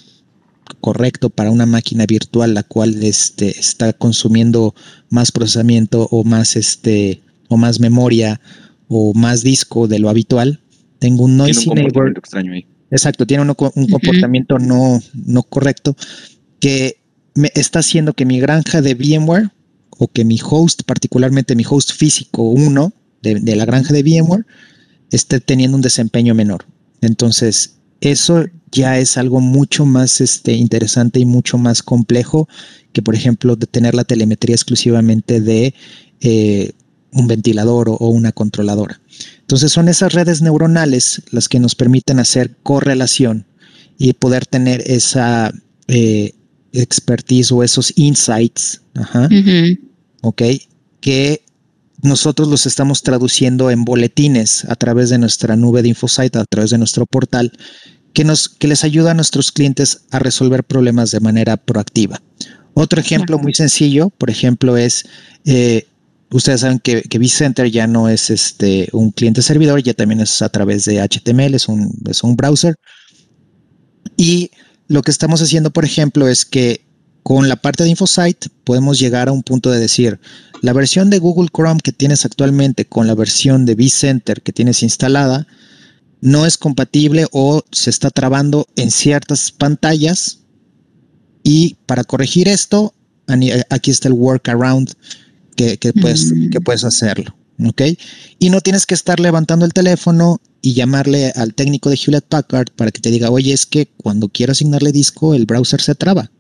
correcto 0.81 1.29
para 1.29 1.51
una 1.51 1.65
máquina 1.65 2.05
virtual 2.05 2.53
la 2.53 2.63
cual 2.63 3.03
este, 3.03 3.59
está 3.59 3.91
consumiendo 3.91 4.75
más 5.09 5.31
procesamiento 5.31 6.07
o 6.11 6.23
más 6.23 6.55
este 6.55 7.21
o 7.47 7.57
más 7.57 7.79
memoria 7.79 8.39
o 8.87 9.13
más 9.13 9.43
disco 9.43 9.87
de 9.87 9.99
lo 9.99 10.09
habitual. 10.09 10.61
Tengo 10.99 11.25
un 11.25 11.37
noisy 11.37 11.69
neighbor. 11.69 12.13
Extraño 12.17 12.53
ahí. 12.53 12.65
Exacto, 12.91 13.25
tiene 13.25 13.43
un, 13.43 13.53
comportamiento 13.53 14.57
no, 14.57 15.01
no 15.13 15.43
correcto 15.43 15.95
que 16.59 17.01
me 17.35 17.51
está 17.55 17.79
haciendo 17.79 18.13
que 18.13 18.25
mi 18.25 18.39
granja 18.39 18.81
de 18.81 18.95
VMware 18.95 19.51
o 19.91 20.07
que 20.07 20.25
mi 20.25 20.39
host, 20.43 20.83
particularmente 20.83 21.55
mi 21.55 21.63
host 21.69 21.93
físico 21.93 22.43
1 22.43 22.93
de, 23.21 23.35
de 23.35 23.55
la 23.55 23.65
granja 23.65 23.93
de 23.93 24.03
VMware, 24.03 24.45
esté 25.11 25.39
teniendo 25.39 25.77
un 25.77 25.81
desempeño 25.81 26.33
menor. 26.33 26.65
Entonces, 27.01 27.79
eso 28.01 28.45
ya 28.71 28.97
es 28.97 29.17
algo 29.17 29.41
mucho 29.41 29.85
más 29.85 30.21
este, 30.21 30.53
interesante 30.53 31.19
y 31.19 31.25
mucho 31.25 31.57
más 31.57 31.83
complejo 31.83 32.47
que, 32.93 33.01
por 33.01 33.15
ejemplo, 33.15 33.55
de 33.55 33.67
tener 33.67 33.95
la 33.95 34.03
telemetría 34.03 34.55
exclusivamente 34.55 35.41
de 35.41 35.73
eh, 36.21 36.71
un 37.11 37.27
ventilador 37.27 37.89
o, 37.89 37.97
una 38.09 38.31
controladora. 38.31 38.99
Entonces 39.41 39.71
son 39.71 39.89
esas 39.89 40.13
redes 40.13 40.41
neuronales 40.41 41.21
las 41.31 41.49
que 41.49 41.59
nos 41.59 41.75
permiten 41.75 42.19
hacer 42.19 42.55
correlación 42.63 43.45
y 43.97 44.13
poder 44.13 44.45
tener 44.45 44.83
esa 44.85 45.53
eh, 45.87 46.33
expertise 46.71 47.51
o 47.51 47.63
esos 47.63 47.93
insights, 47.95 48.81
ok, 50.21 50.41
que 51.01 51.43
nosotros 52.01 52.47
los 52.47 52.65
estamos 52.65 53.03
traduciendo 53.03 53.71
en 53.71 53.83
boletines 53.83 54.65
a 54.65 54.75
través 54.75 55.09
de 55.09 55.17
nuestra 55.17 55.55
nube 55.55 55.81
de 55.81 55.89
InfoSight, 55.89 56.35
a 56.35 56.45
través 56.45 56.69
de 56.71 56.77
nuestro 56.77 57.05
portal, 57.05 57.51
que, 58.13 58.23
nos, 58.23 58.47
que 58.49 58.67
les 58.67 58.83
ayuda 58.83 59.11
a 59.11 59.13
nuestros 59.13 59.51
clientes 59.51 60.01
a 60.11 60.19
resolver 60.19 60.63
problemas 60.63 61.11
de 61.11 61.19
manera 61.19 61.57
proactiva. 61.57 62.21
Otro 62.73 63.01
ejemplo 63.01 63.37
muy 63.37 63.53
sencillo, 63.53 64.09
por 64.09 64.29
ejemplo, 64.29 64.77
es, 64.77 65.05
eh, 65.43 65.87
ustedes 66.31 66.61
saben 66.61 66.79
que, 66.79 67.01
que 67.03 67.19
vCenter 67.19 67.69
ya 67.71 67.87
no 67.87 68.09
es 68.09 68.29
este, 68.29 68.89
un 68.93 69.11
cliente 69.11 69.41
servidor, 69.41 69.81
ya 69.81 69.93
también 69.93 70.21
es 70.21 70.41
a 70.41 70.49
través 70.49 70.85
de 70.85 71.01
HTML, 71.01 71.55
es 71.55 71.67
un, 71.67 71.91
es 72.09 72.23
un 72.23 72.35
browser. 72.35 72.75
Y 74.17 74.51
lo 74.87 75.01
que 75.01 75.11
estamos 75.11 75.41
haciendo, 75.41 75.71
por 75.71 75.85
ejemplo, 75.85 76.27
es 76.27 76.45
que 76.45 76.85
con 77.23 77.47
la 77.47 77.55
parte 77.55 77.83
de 77.83 77.89
InfoSight 77.89 78.47
podemos 78.63 78.99
llegar 78.99 79.29
a 79.29 79.31
un 79.31 79.43
punto 79.43 79.71
de 79.71 79.79
decir, 79.79 80.19
la 80.61 80.73
versión 80.73 81.09
de 81.09 81.19
Google 81.19 81.49
Chrome 81.53 81.79
que 81.81 81.91
tienes 81.91 82.25
actualmente 82.25 82.85
con 82.85 83.07
la 83.07 83.15
versión 83.15 83.65
de 83.65 83.75
vCenter 83.75 84.41
que 84.41 84.51
tienes 84.51 84.83
instalada 84.83 85.47
no 86.21 86.45
es 86.45 86.57
compatible 86.57 87.27
o 87.31 87.63
se 87.71 87.89
está 87.89 88.09
trabando 88.09 88.67
en 88.75 88.91
ciertas 88.91 89.51
pantallas. 89.51 90.39
Y 91.43 91.77
para 91.85 92.03
corregir 92.03 92.49
esto, 92.49 92.93
aquí 93.69 93.91
está 93.91 94.09
el 94.09 94.15
workaround 94.15 94.93
que, 95.59 95.77
que, 95.77 95.91
puedes, 95.91 96.31
mm. 96.31 96.49
que 96.51 96.61
puedes 96.61 96.85
hacerlo. 96.85 97.35
¿Ok? 97.65 97.81
Y 98.39 98.49
no 98.49 98.61
tienes 98.61 98.85
que 98.85 98.93
estar 98.93 99.19
levantando 99.19 99.65
el 99.65 99.73
teléfono 99.73 100.39
y 100.61 100.73
llamarle 100.73 101.33
al 101.35 101.53
técnico 101.53 101.89
de 101.89 101.97
Hewlett 101.97 102.25
Packard 102.25 102.71
para 102.73 102.91
que 102.91 103.01
te 103.01 103.11
diga, 103.11 103.29
oye, 103.29 103.51
es 103.51 103.65
que 103.65 103.87
cuando 103.97 104.29
quiero 104.29 104.53
asignarle 104.53 104.93
disco, 104.93 105.33
el 105.33 105.45
browser 105.45 105.81
se 105.81 105.95
traba. 105.95 106.31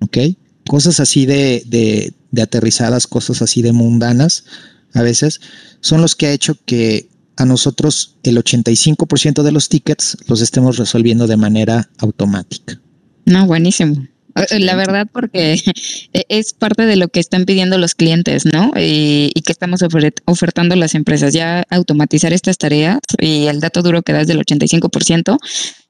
¿Ok? 0.00 0.18
Cosas 0.66 1.00
así 1.00 1.24
de, 1.24 1.62
de, 1.64 2.12
de 2.30 2.42
aterrizadas, 2.42 3.06
cosas 3.06 3.40
así 3.40 3.62
de 3.62 3.72
mundanas 3.72 4.44
a 4.92 5.00
veces, 5.00 5.40
son 5.80 6.02
los 6.02 6.14
que 6.14 6.26
ha 6.26 6.32
hecho 6.32 6.56
que 6.66 7.08
a 7.36 7.46
nosotros 7.46 8.16
el 8.24 8.36
85% 8.36 9.42
de 9.42 9.52
los 9.52 9.70
tickets 9.70 10.18
los 10.26 10.42
estemos 10.42 10.76
resolviendo 10.76 11.26
de 11.26 11.38
manera 11.38 11.88
automática. 11.96 12.78
No, 13.24 13.46
buenísimo. 13.46 14.06
Eh, 14.50 14.60
la 14.60 14.76
verdad, 14.76 15.06
porque 15.12 15.54
e-, 16.12 16.26
es 16.28 16.52
parte 16.52 16.86
de 16.86 16.96
lo 16.96 17.08
que 17.08 17.20
están 17.20 17.44
pidiendo 17.44 17.78
los 17.78 17.94
clientes, 17.94 18.44
¿no? 18.46 18.72
Y, 18.76 19.32
que 19.44 19.52
estamos 19.52 19.80
ofertando 20.26 20.76
las 20.76 20.94
empresas, 20.94 21.32
ya 21.32 21.64
automatizar 21.70 22.34
estas 22.34 22.58
tareas 22.58 22.98
y 23.18 23.46
el 23.46 23.60
dato 23.60 23.82
duro 23.82 24.02
que 24.02 24.12
da 24.12 24.20
es 24.20 24.28
del 24.28 24.38
85%, 24.40 25.38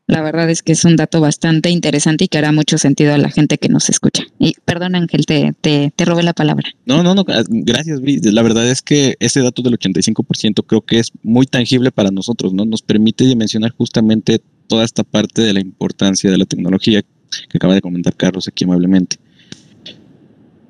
la 0.08 0.22
verdad 0.22 0.48
es 0.48 0.62
que 0.62 0.72
es 0.72 0.84
un 0.84 0.96
dato 0.96 1.20
bastante 1.20 1.70
interesante 1.70 2.24
y 2.24 2.28
que 2.28 2.38
hará 2.38 2.50
mucho 2.50 2.78
sentido 2.78 3.12
a 3.12 3.18
la 3.18 3.30
gente 3.30 3.58
que 3.58 3.68
nos 3.68 3.90
escucha. 3.90 4.24
Y 4.38 4.54
perdón, 4.64 4.94
Ángel, 4.94 5.26
te, 5.26 5.52
te, 5.60 5.92
te 5.94 6.04
robé 6.06 6.22
la 6.22 6.32
palabra. 6.32 6.70
No, 6.86 7.02
no, 7.02 7.14
no, 7.14 7.24
gracias, 7.26 8.00
Bri. 8.00 8.18
La 8.22 8.42
verdad 8.42 8.68
es 8.68 8.80
que 8.80 9.16
ese 9.20 9.42
dato 9.42 9.60
del 9.60 9.78
85% 9.78 10.64
creo 10.66 10.80
que 10.80 10.98
es 10.98 11.12
muy 11.22 11.44
tangible 11.44 11.92
para 11.92 12.10
nosotros, 12.10 12.54
¿no? 12.54 12.64
Nos 12.64 12.80
permite 12.80 13.24
dimensionar 13.24 13.72
justamente 13.72 14.40
toda 14.66 14.84
esta 14.84 15.04
parte 15.04 15.42
de 15.42 15.52
la 15.52 15.60
importancia 15.60 16.30
de 16.30 16.38
la 16.38 16.46
tecnología 16.46 17.02
que 17.48 17.58
acaba 17.58 17.74
de 17.74 17.80
comentar 17.80 18.14
Carlos 18.14 18.48
aquí 18.48 18.64
amablemente. 18.64 19.16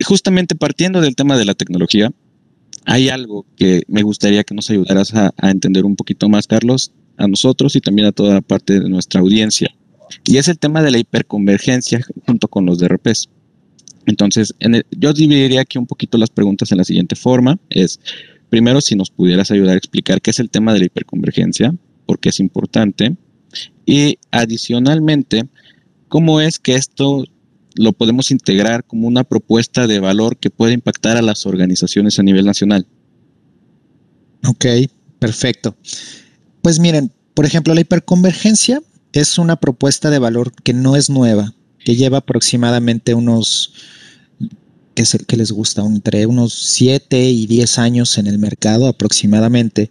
Justamente 0.04 0.54
partiendo 0.54 1.00
del 1.00 1.16
tema 1.16 1.36
de 1.36 1.44
la 1.44 1.54
tecnología, 1.54 2.12
hay 2.88 3.10
algo 3.10 3.44
que 3.56 3.82
me 3.86 4.02
gustaría 4.02 4.44
que 4.44 4.54
nos 4.54 4.70
ayudaras 4.70 5.14
a, 5.14 5.32
entender 5.42 5.84
un 5.84 5.94
poquito 5.94 6.28
más, 6.28 6.46
Carlos, 6.46 6.92
a 7.18 7.28
nosotros 7.28 7.76
y 7.76 7.80
también 7.80 8.08
a 8.08 8.12
toda 8.12 8.40
parte 8.40 8.80
de 8.80 8.88
nuestra 8.88 9.20
audiencia. 9.20 9.68
Y 10.24 10.38
es 10.38 10.48
el 10.48 10.58
tema 10.58 10.82
de 10.82 10.90
la 10.90 10.98
hiperconvergencia 10.98 12.00
junto 12.26 12.48
con 12.48 12.64
los 12.64 12.78
DRPs. 12.78 13.28
Entonces, 14.06 14.54
yo 14.90 15.12
dividiría 15.12 15.60
aquí 15.60 15.76
un 15.76 15.86
poquito 15.86 16.16
las 16.16 16.30
preguntas 16.30 16.72
en 16.72 16.78
la 16.78 16.84
siguiente 16.84 17.14
forma. 17.14 17.58
Es, 17.68 18.00
primero, 18.48 18.80
si 18.80 18.96
nos 18.96 19.10
pudieras 19.10 19.50
ayudar 19.50 19.74
a 19.74 19.78
explicar 19.78 20.22
qué 20.22 20.30
es 20.30 20.40
el 20.40 20.48
tema 20.48 20.72
de 20.72 20.78
la 20.78 20.86
hiperconvergencia, 20.86 21.74
por 22.06 22.18
qué 22.18 22.30
es 22.30 22.40
importante. 22.40 23.16
Y 23.84 24.18
adicionalmente, 24.30 25.46
cómo 26.08 26.40
es 26.40 26.58
que 26.58 26.74
esto 26.74 27.24
lo 27.74 27.92
podemos 27.92 28.30
integrar 28.30 28.84
como 28.84 29.06
una 29.06 29.24
propuesta 29.24 29.86
de 29.86 30.00
valor 30.00 30.36
que 30.36 30.50
puede 30.50 30.72
impactar 30.72 31.16
a 31.16 31.22
las 31.22 31.46
organizaciones 31.46 32.18
a 32.18 32.22
nivel 32.22 32.44
nacional. 32.44 32.86
Ok, 34.46 34.66
perfecto. 35.18 35.76
Pues 36.62 36.80
miren, 36.80 37.12
por 37.34 37.46
ejemplo, 37.46 37.74
la 37.74 37.80
hiperconvergencia 37.80 38.82
es 39.12 39.38
una 39.38 39.56
propuesta 39.56 40.10
de 40.10 40.18
valor 40.18 40.52
que 40.62 40.74
no 40.74 40.96
es 40.96 41.08
nueva, 41.08 41.54
que 41.84 41.96
lleva 41.96 42.18
aproximadamente 42.18 43.14
unos, 43.14 43.72
que 44.94 45.02
es 45.02 45.14
el 45.14 45.26
que 45.26 45.36
les 45.36 45.52
gusta, 45.52 45.82
entre 45.82 46.26
unos 46.26 46.52
7 46.52 47.30
y 47.30 47.46
10 47.46 47.78
años 47.78 48.18
en 48.18 48.26
el 48.26 48.38
mercado 48.38 48.88
aproximadamente, 48.88 49.90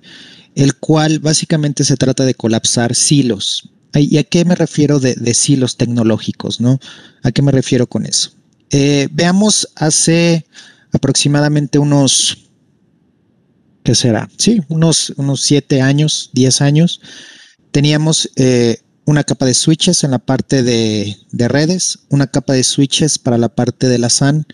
el 0.56 0.76
cual 0.76 1.20
básicamente 1.20 1.84
se 1.84 1.98
trata 1.98 2.26
de 2.26 2.34
colapsar 2.34 2.96
silos. 2.96 3.70
¿Y 3.94 4.18
a 4.18 4.24
qué 4.24 4.46
me 4.46 4.56
refiero 4.56 5.00
de, 5.00 5.34
silos 5.34 5.78
tecnológicos? 5.78 6.62
¿no? 6.62 6.80
¿A 7.24 7.32
qué 7.32 7.42
me 7.42 7.52
refiero 7.52 7.88
con 7.88 8.06
eso? 8.06 8.32
Eh, 8.70 9.08
veamos 9.12 9.70
hace 9.76 10.46
aproximadamente 10.92 11.80
unos 11.80 12.48
¿qué 13.88 13.96
será? 13.96 14.30
Sí, 14.36 14.62
unos, 14.68 15.14
unos 15.16 15.40
siete 15.40 15.82
años, 15.82 16.30
diez 16.34 16.60
años. 16.60 17.00
Teníamos 17.72 18.30
eh, 18.36 18.82
una 19.06 19.24
capa 19.24 19.46
de 19.46 19.54
switches 19.54 20.04
en 20.04 20.12
la 20.12 20.20
parte 20.20 20.62
de, 20.62 21.16
redes, 21.32 22.00
una 22.10 22.28
capa 22.28 22.52
de 22.52 22.66
switches 22.66 23.18
para 23.18 23.38
la 23.38 23.48
parte 23.48 23.88
de 23.88 23.98
la 23.98 24.10
SAN, 24.10 24.46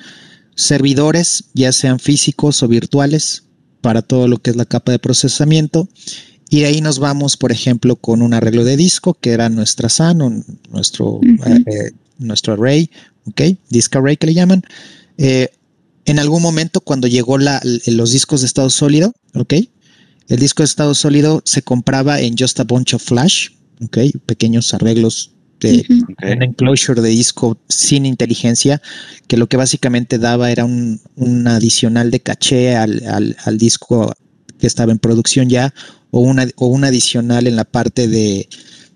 servidores, 0.55 1.45
ya 1.55 1.71
sean 1.71 1.99
físicos 1.99 2.61
o 2.61 2.67
virtuales, 2.67 3.45
para 3.81 4.03
todo 4.03 4.27
lo 4.27 4.37
que 4.37 4.51
es 4.51 4.55
la 4.55 4.65
capa 4.65 4.91
de 4.91 4.99
procesamiento. 4.99 5.89
Y 6.53 6.65
ahí 6.65 6.81
nos 6.81 6.99
vamos, 6.99 7.35
por 7.35 7.51
ejemplo, 7.51 7.95
con 7.95 8.21
un 8.21 8.35
arreglo 8.35 8.63
de 8.63 8.77
disco, 8.77 9.15
que 9.15 9.31
era 9.31 9.49
nuestra 9.49 9.89
SAN, 9.89 10.45
nuestro, 10.69 11.19
eh, 11.47 11.93
nuestro 12.19 12.53
array, 12.53 12.91
¿ok? 13.25 13.41
Disk 13.71 13.95
array 13.95 14.17
que 14.17 14.27
le 14.27 14.35
llaman. 14.35 14.61
Eh, 15.17 15.49
en 16.05 16.19
algún 16.19 16.43
momento 16.43 16.79
cuando 16.81 17.07
llegó 17.07 17.39
la, 17.39 17.59
los 17.87 18.11
discos 18.11 18.41
de 18.41 18.45
estado 18.45 18.69
sólido, 18.69 19.15
¿ok? 19.33 19.55
El 20.27 20.37
disco 20.37 20.61
de 20.61 20.65
estado 20.65 20.93
sólido 20.93 21.41
se 21.43 21.63
compraba 21.63 22.21
en 22.21 22.37
Just 22.37 22.59
a 22.59 22.65
Bunch 22.65 22.93
of 22.93 23.03
Flash, 23.03 23.49
¿ok? 23.83 23.97
Pequeños 24.27 24.75
arreglos 24.75 25.31
de 25.59 25.83
un 25.89 26.43
enclosure 26.43 27.01
de 27.01 27.09
disco 27.09 27.57
sin 27.67 28.05
inteligencia, 28.05 28.79
que 29.25 29.37
lo 29.37 29.47
que 29.47 29.57
básicamente 29.57 30.19
daba 30.19 30.51
era 30.51 30.65
un, 30.65 31.01
adicional 31.47 32.11
de 32.11 32.19
caché 32.19 32.75
al, 32.75 33.57
disco 33.57 34.13
que 34.59 34.67
estaba 34.67 34.91
en 34.91 34.99
producción 34.99 35.49
ya, 35.49 35.73
o 36.13 36.19
una, 36.19 36.47
o 36.57 36.67
un 36.67 36.83
adicional 36.83 37.47
en 37.47 37.55
la 37.55 37.65
parte 37.65 38.07
de, 38.07 38.47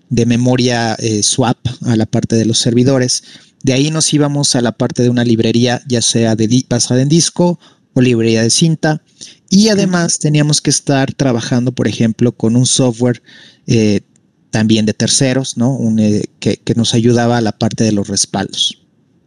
memoria 0.08 0.94
eh, 1.00 1.24
swap 1.24 1.58
a 1.84 1.96
la 1.96 2.06
parte 2.06 2.36
de 2.36 2.44
los 2.44 2.58
servidores. 2.58 3.24
De 3.64 3.72
ahí 3.72 3.90
nos 3.90 4.14
íbamos 4.14 4.54
a 4.54 4.60
la 4.60 4.70
parte 4.70 5.02
de 5.02 5.10
una 5.10 5.24
librería, 5.24 5.82
ya 5.88 6.00
sea 6.00 6.36
de 6.36 6.64
basada 6.68 7.02
en 7.02 7.08
disco 7.08 7.58
o 7.92 8.00
librería 8.00 8.44
de 8.44 8.50
cinta. 8.50 9.02
Y 9.50 9.68
además 9.68 10.20
teníamos 10.20 10.60
que 10.60 10.70
estar 10.70 11.12
trabajando, 11.12 11.72
por 11.72 11.88
ejemplo, 11.88 12.30
con 12.30 12.54
un 12.54 12.66
software 12.66 13.20
eh, 13.66 14.02
también 14.50 14.86
de 14.86 14.94
terceros, 14.94 15.56
¿no? 15.56 15.74
Un, 15.74 15.98
eh, 15.98 16.22
que, 16.38 16.60
nos 16.76 16.94
ayudaba 16.94 17.38
a 17.38 17.40
la 17.40 17.50
parte 17.50 17.82
de 17.82 17.90
los 17.90 18.06
respaldos. 18.06 18.80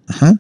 Ajá. 0.07 0.39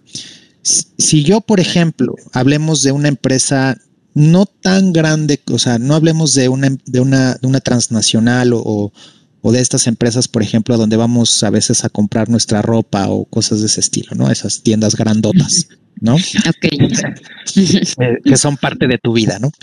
Si 0.63 1.23
yo, 1.23 1.41
por 1.41 1.59
ejemplo, 1.59 2.15
hablemos 2.31 2.81
de 2.81 2.93
una 2.93 3.09
empresa 3.09 3.77
no 4.13 4.45
tan 4.45 4.93
grande, 4.93 5.39
o 5.51 5.59
sea, 5.59 5.79
no 5.79 5.95
hablemos 5.95 6.33
de 6.33 6.49
una, 6.49 6.69
de 6.85 6.99
una, 6.99 7.35
de 7.35 7.47
una 7.47 7.59
transnacional 7.59 8.53
o, 8.53 8.91
o, 9.41 9.51
de 9.51 9.61
estas 9.61 9.87
empresas, 9.87 10.27
por 10.27 10.43
ejemplo, 10.43 10.77
donde 10.77 10.97
vamos 10.97 11.43
a 11.43 11.49
veces 11.49 11.83
a 11.85 11.89
comprar 11.89 12.29
nuestra 12.29 12.61
ropa 12.61 13.07
o 13.09 13.25
cosas 13.25 13.61
de 13.61 13.67
ese 13.67 13.79
estilo, 13.79 14.15
¿no? 14.15 14.29
Esas 14.29 14.61
tiendas 14.63 14.95
grandotas. 14.95 15.67
¿no? 15.99 16.15
Ok. 16.15 16.65
Eh, 17.55 18.17
que 18.23 18.37
son 18.37 18.57
parte 18.57 18.87
de 18.87 18.97
tu 18.97 19.13
vida, 19.13 19.39
¿no? 19.39 19.51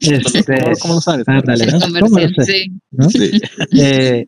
Este, 0.00 0.56
¿Cómo, 0.80 0.94
lo 0.94 1.00
sabes? 1.00 1.26
Ándale, 1.28 1.66
¿no? 1.66 1.78
¿no? 2.90 3.08
Eh, 3.72 4.26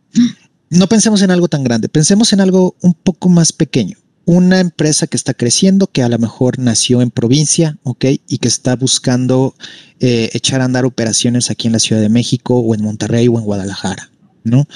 no 0.71 0.87
pensemos 0.87 1.21
en 1.23 1.31
algo 1.31 1.49
tan 1.49 1.65
grande, 1.65 1.89
pensemos 1.89 2.33
en 2.33 2.41
algo 2.41 2.77
un 2.81 2.95
poco 2.95 3.29
más 3.29 3.53
pequeño. 3.53 3.99
Una 4.27 4.61
empresa 4.61 5.07
que 5.07 5.17
está 5.17 5.35
creciendo, 5.35 5.87
que 5.87 6.03
a 6.03 6.09
lo 6.09 6.19
mejor 6.19 6.59
nació 6.59 7.03
en 7.03 7.11
provincia, 7.11 7.79
¿ok? 7.83 8.07
Y 8.27 8.39
que 8.39 8.49
está 8.49 8.75
buscando 8.75 9.55
eh, 10.01 10.31
echar 10.33 10.61
a 10.61 10.65
andar 10.65 10.85
operaciones 10.85 11.51
aquí 11.51 11.67
en 11.67 11.75
la 11.75 11.79
Ciudad 11.79 12.01
de 12.01 12.09
México 12.09 12.59
o 12.59 12.75
en 12.75 12.83
Monterrey 12.83 13.29
o 13.29 13.39
en 13.39 13.45
Guadalajara, 13.45 14.11
¿no? 14.45 14.67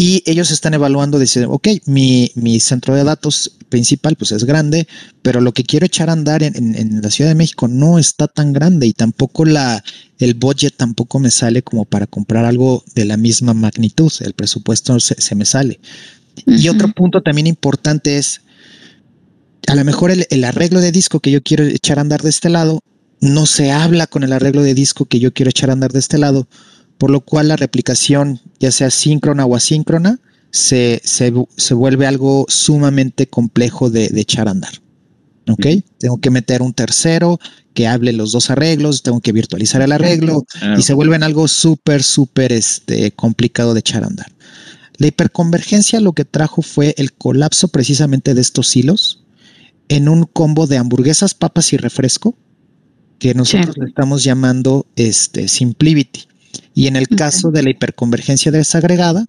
Y 0.00 0.22
ellos 0.26 0.52
están 0.52 0.74
evaluando, 0.74 1.18
dicen, 1.18 1.46
ok, 1.48 1.68
mi, 1.86 2.30
mi, 2.36 2.60
centro 2.60 2.94
de 2.94 3.02
datos 3.02 3.56
principal 3.68 4.14
pues 4.14 4.30
es 4.30 4.44
grande, 4.44 4.86
pero 5.22 5.40
lo 5.40 5.52
que 5.52 5.64
quiero 5.64 5.86
echar 5.86 6.08
a 6.08 6.12
andar 6.12 6.44
en, 6.44 6.76
en, 6.76 7.02
la 7.02 7.10
Ciudad 7.10 7.30
de 7.30 7.34
México 7.34 7.66
no 7.66 7.98
está 7.98 8.28
tan 8.28 8.52
grande 8.52 8.86
y 8.86 8.92
tampoco 8.92 9.44
la, 9.44 9.82
el 10.20 10.34
budget 10.34 10.76
tampoco 10.76 11.18
me 11.18 11.32
sale 11.32 11.62
como 11.62 11.84
para 11.84 12.06
comprar 12.06 12.44
algo 12.44 12.84
de 12.94 13.06
la 13.06 13.16
misma 13.16 13.54
magnitud, 13.54 14.12
el 14.20 14.34
presupuesto 14.34 15.00
se, 15.00 15.20
se 15.20 15.34
me 15.34 15.44
sale. 15.44 15.80
Y 16.46 16.68
otro 16.68 16.92
punto 16.92 17.20
también 17.20 17.48
importante 17.48 18.18
es, 18.18 18.42
a 19.68 19.74
lo 19.74 19.84
mejor 19.84 20.10
el, 20.10 20.26
el 20.30 20.44
arreglo 20.44 20.80
de 20.80 20.92
disco 20.92 21.20
que 21.20 21.30
yo 21.30 21.42
quiero 21.42 21.64
echar 21.64 21.98
a 21.98 22.02
andar 22.02 22.22
de 22.22 22.30
este 22.30 22.48
lado, 22.48 22.80
no 23.20 23.46
se 23.46 23.70
habla 23.70 24.06
con 24.06 24.22
el 24.22 24.32
arreglo 24.32 24.62
de 24.62 24.74
disco 24.74 25.04
que 25.06 25.20
yo 25.20 25.32
quiero 25.32 25.50
echar 25.50 25.70
a 25.70 25.74
andar 25.74 25.92
de 25.92 25.98
este 25.98 26.18
lado 26.18 26.48
por 26.98 27.10
lo 27.10 27.20
cual 27.20 27.48
la 27.48 27.56
replicación, 27.56 28.40
ya 28.58 28.72
sea 28.72 28.90
síncrona 28.90 29.46
o 29.46 29.56
asíncrona, 29.56 30.18
se, 30.50 31.00
se, 31.04 31.32
se 31.56 31.74
vuelve 31.74 32.06
algo 32.06 32.44
sumamente 32.48 33.28
complejo 33.28 33.88
de, 33.88 34.10
echar 34.16 34.48
a 34.48 34.50
andar. 34.50 34.82
¿Ok? 35.48 35.66
Tengo 35.98 36.20
que 36.20 36.30
meter 36.30 36.60
un 36.60 36.74
tercero 36.74 37.38
que 37.72 37.86
hable 37.86 38.12
los 38.12 38.32
dos 38.32 38.50
arreglos, 38.50 39.02
tengo 39.02 39.20
que 39.20 39.32
virtualizar 39.32 39.80
el 39.80 39.92
arreglo 39.92 40.44
y 40.76 40.82
se 40.82 40.92
vuelven 40.92 41.22
algo 41.22 41.48
súper, 41.48 42.02
súper 42.02 42.52
este, 42.52 43.12
complicado 43.12 43.72
de 43.72 43.80
echar 43.80 44.02
a 44.02 44.08
andar. 44.08 44.30
La 44.98 45.06
hiperconvergencia 45.06 46.00
lo 46.00 46.12
que 46.12 46.24
trajo 46.24 46.60
fue 46.60 46.94
el 46.98 47.12
colapso 47.12 47.68
precisamente 47.68 48.34
de 48.34 48.40
estos 48.40 48.76
hilos 48.76 49.24
en 49.88 50.08
un 50.08 50.24
combo 50.24 50.66
de 50.66 50.76
hamburguesas, 50.76 51.34
papas 51.34 51.72
y 51.72 51.76
refresco 51.76 52.36
que 53.18 53.34
nosotros 53.34 53.76
le 53.78 53.86
estamos 53.86 54.22
llamando 54.24 54.86
este, 54.96 55.48
Simplivity. 55.48 56.28
Y 56.74 56.86
en 56.86 56.96
el 56.96 57.08
caso 57.08 57.50
de 57.50 57.62
la 57.62 57.70
hiperconvergencia 57.70 58.52
desagregada, 58.52 59.26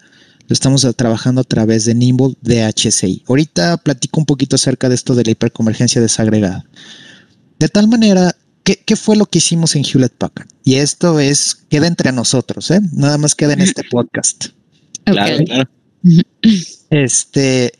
lo 0.47 0.53
estamos 0.53 0.87
trabajando 0.95 1.41
a 1.41 1.43
través 1.43 1.85
de 1.85 1.95
Nimble 1.95 2.35
DHCI. 2.41 3.23
Ahorita 3.27 3.77
platico 3.77 4.19
un 4.19 4.25
poquito 4.25 4.55
acerca 4.55 4.89
de 4.89 4.95
esto 4.95 5.15
de 5.15 5.23
la 5.23 5.31
hiperconvergencia 5.31 6.01
desagregada. 6.01 6.65
De 7.59 7.69
tal 7.69 7.87
manera, 7.87 8.35
¿qué, 8.63 8.95
fue 8.95 9.15
lo 9.15 9.25
que 9.25 9.39
hicimos 9.39 9.75
en 9.75 9.83
Hewlett 9.83 10.13
Packard? 10.13 10.47
Y 10.63 10.75
esto 10.75 11.19
es, 11.19 11.55
queda 11.69 11.87
entre 11.87 12.11
nosotros, 12.11 12.71
¿eh? 12.71 12.81
Nada 12.93 13.17
más 13.17 13.35
queda 13.35 13.53
en 13.53 13.61
este 13.61 13.83
podcast. 13.91 14.47
Claro, 15.03 15.43
claro. 15.45 15.69
Este, 16.89 17.73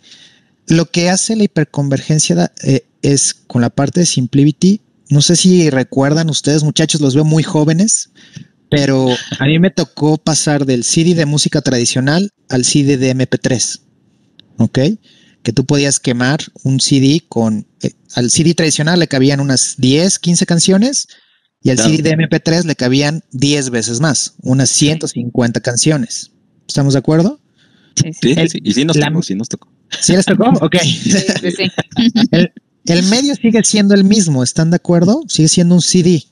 lo 0.69 0.85
que 0.85 1.09
hace 1.09 1.35
la 1.35 1.43
hiperconvergencia 1.43 2.53
eh, 2.63 2.85
es 3.01 3.33
con 3.33 3.61
la 3.61 3.69
parte 3.69 4.01
de 4.01 4.05
Simplicity. 4.05 4.81
No 5.09 5.21
sé 5.21 5.35
si 5.35 5.69
recuerdan 5.69 6.29
ustedes, 6.29 6.63
muchachos, 6.63 7.01
los 7.01 7.15
veo 7.15 7.25
muy 7.25 7.41
jóvenes, 7.41 8.11
pero 8.69 9.09
a 9.39 9.45
mí 9.45 9.57
me 9.57 9.71
tocó 9.71 10.17
pasar 10.17 10.65
del 10.65 10.83
CD 10.83 11.15
de 11.15 11.25
música 11.25 11.61
tradicional 11.61 12.31
al 12.49 12.63
CD 12.65 12.97
de 12.97 13.15
MP3. 13.15 13.81
¿Ok? 14.57 14.79
Que 15.41 15.53
tú 15.53 15.65
podías 15.65 15.99
quemar 15.99 16.39
un 16.63 16.79
CD 16.79 17.23
con. 17.27 17.65
Eh, 17.81 17.93
al 18.13 18.29
CD 18.29 18.53
tradicional 18.53 18.99
le 18.99 19.07
cabían 19.07 19.39
unas 19.39 19.75
10, 19.77 20.19
15 20.19 20.45
canciones 20.45 21.07
y 21.63 21.71
al 21.71 21.79
CD 21.79 22.03
de 22.03 22.11
MP3 22.11 22.65
le 22.65 22.75
cabían 22.75 23.23
10 23.31 23.71
veces 23.71 23.99
más, 23.99 24.35
unas 24.41 24.69
150 24.69 25.61
canciones. 25.61 26.31
¿Estamos 26.67 26.93
de 26.93 26.99
acuerdo? 26.99 27.41
Sí, 27.95 28.11
sí. 28.13 28.35
sí, 28.49 28.59
Y 28.63 28.73
sí 28.73 28.85
nos 28.85 28.99
tocó, 28.99 29.23
sí 29.23 29.33
nos 29.33 29.49
tocó. 29.49 29.78
¿Sí 30.01 30.13
les 30.13 30.25
tocó? 30.25 30.49
Ok. 30.61 30.75
el, 32.31 32.51
el 32.85 33.03
medio 33.03 33.35
sigue 33.35 33.63
siendo 33.63 33.93
el 33.93 34.03
mismo, 34.03 34.43
¿están 34.43 34.69
de 34.71 34.77
acuerdo? 34.77 35.23
Sigue 35.27 35.47
siendo 35.47 35.75
un 35.75 35.81
CD. 35.81 36.23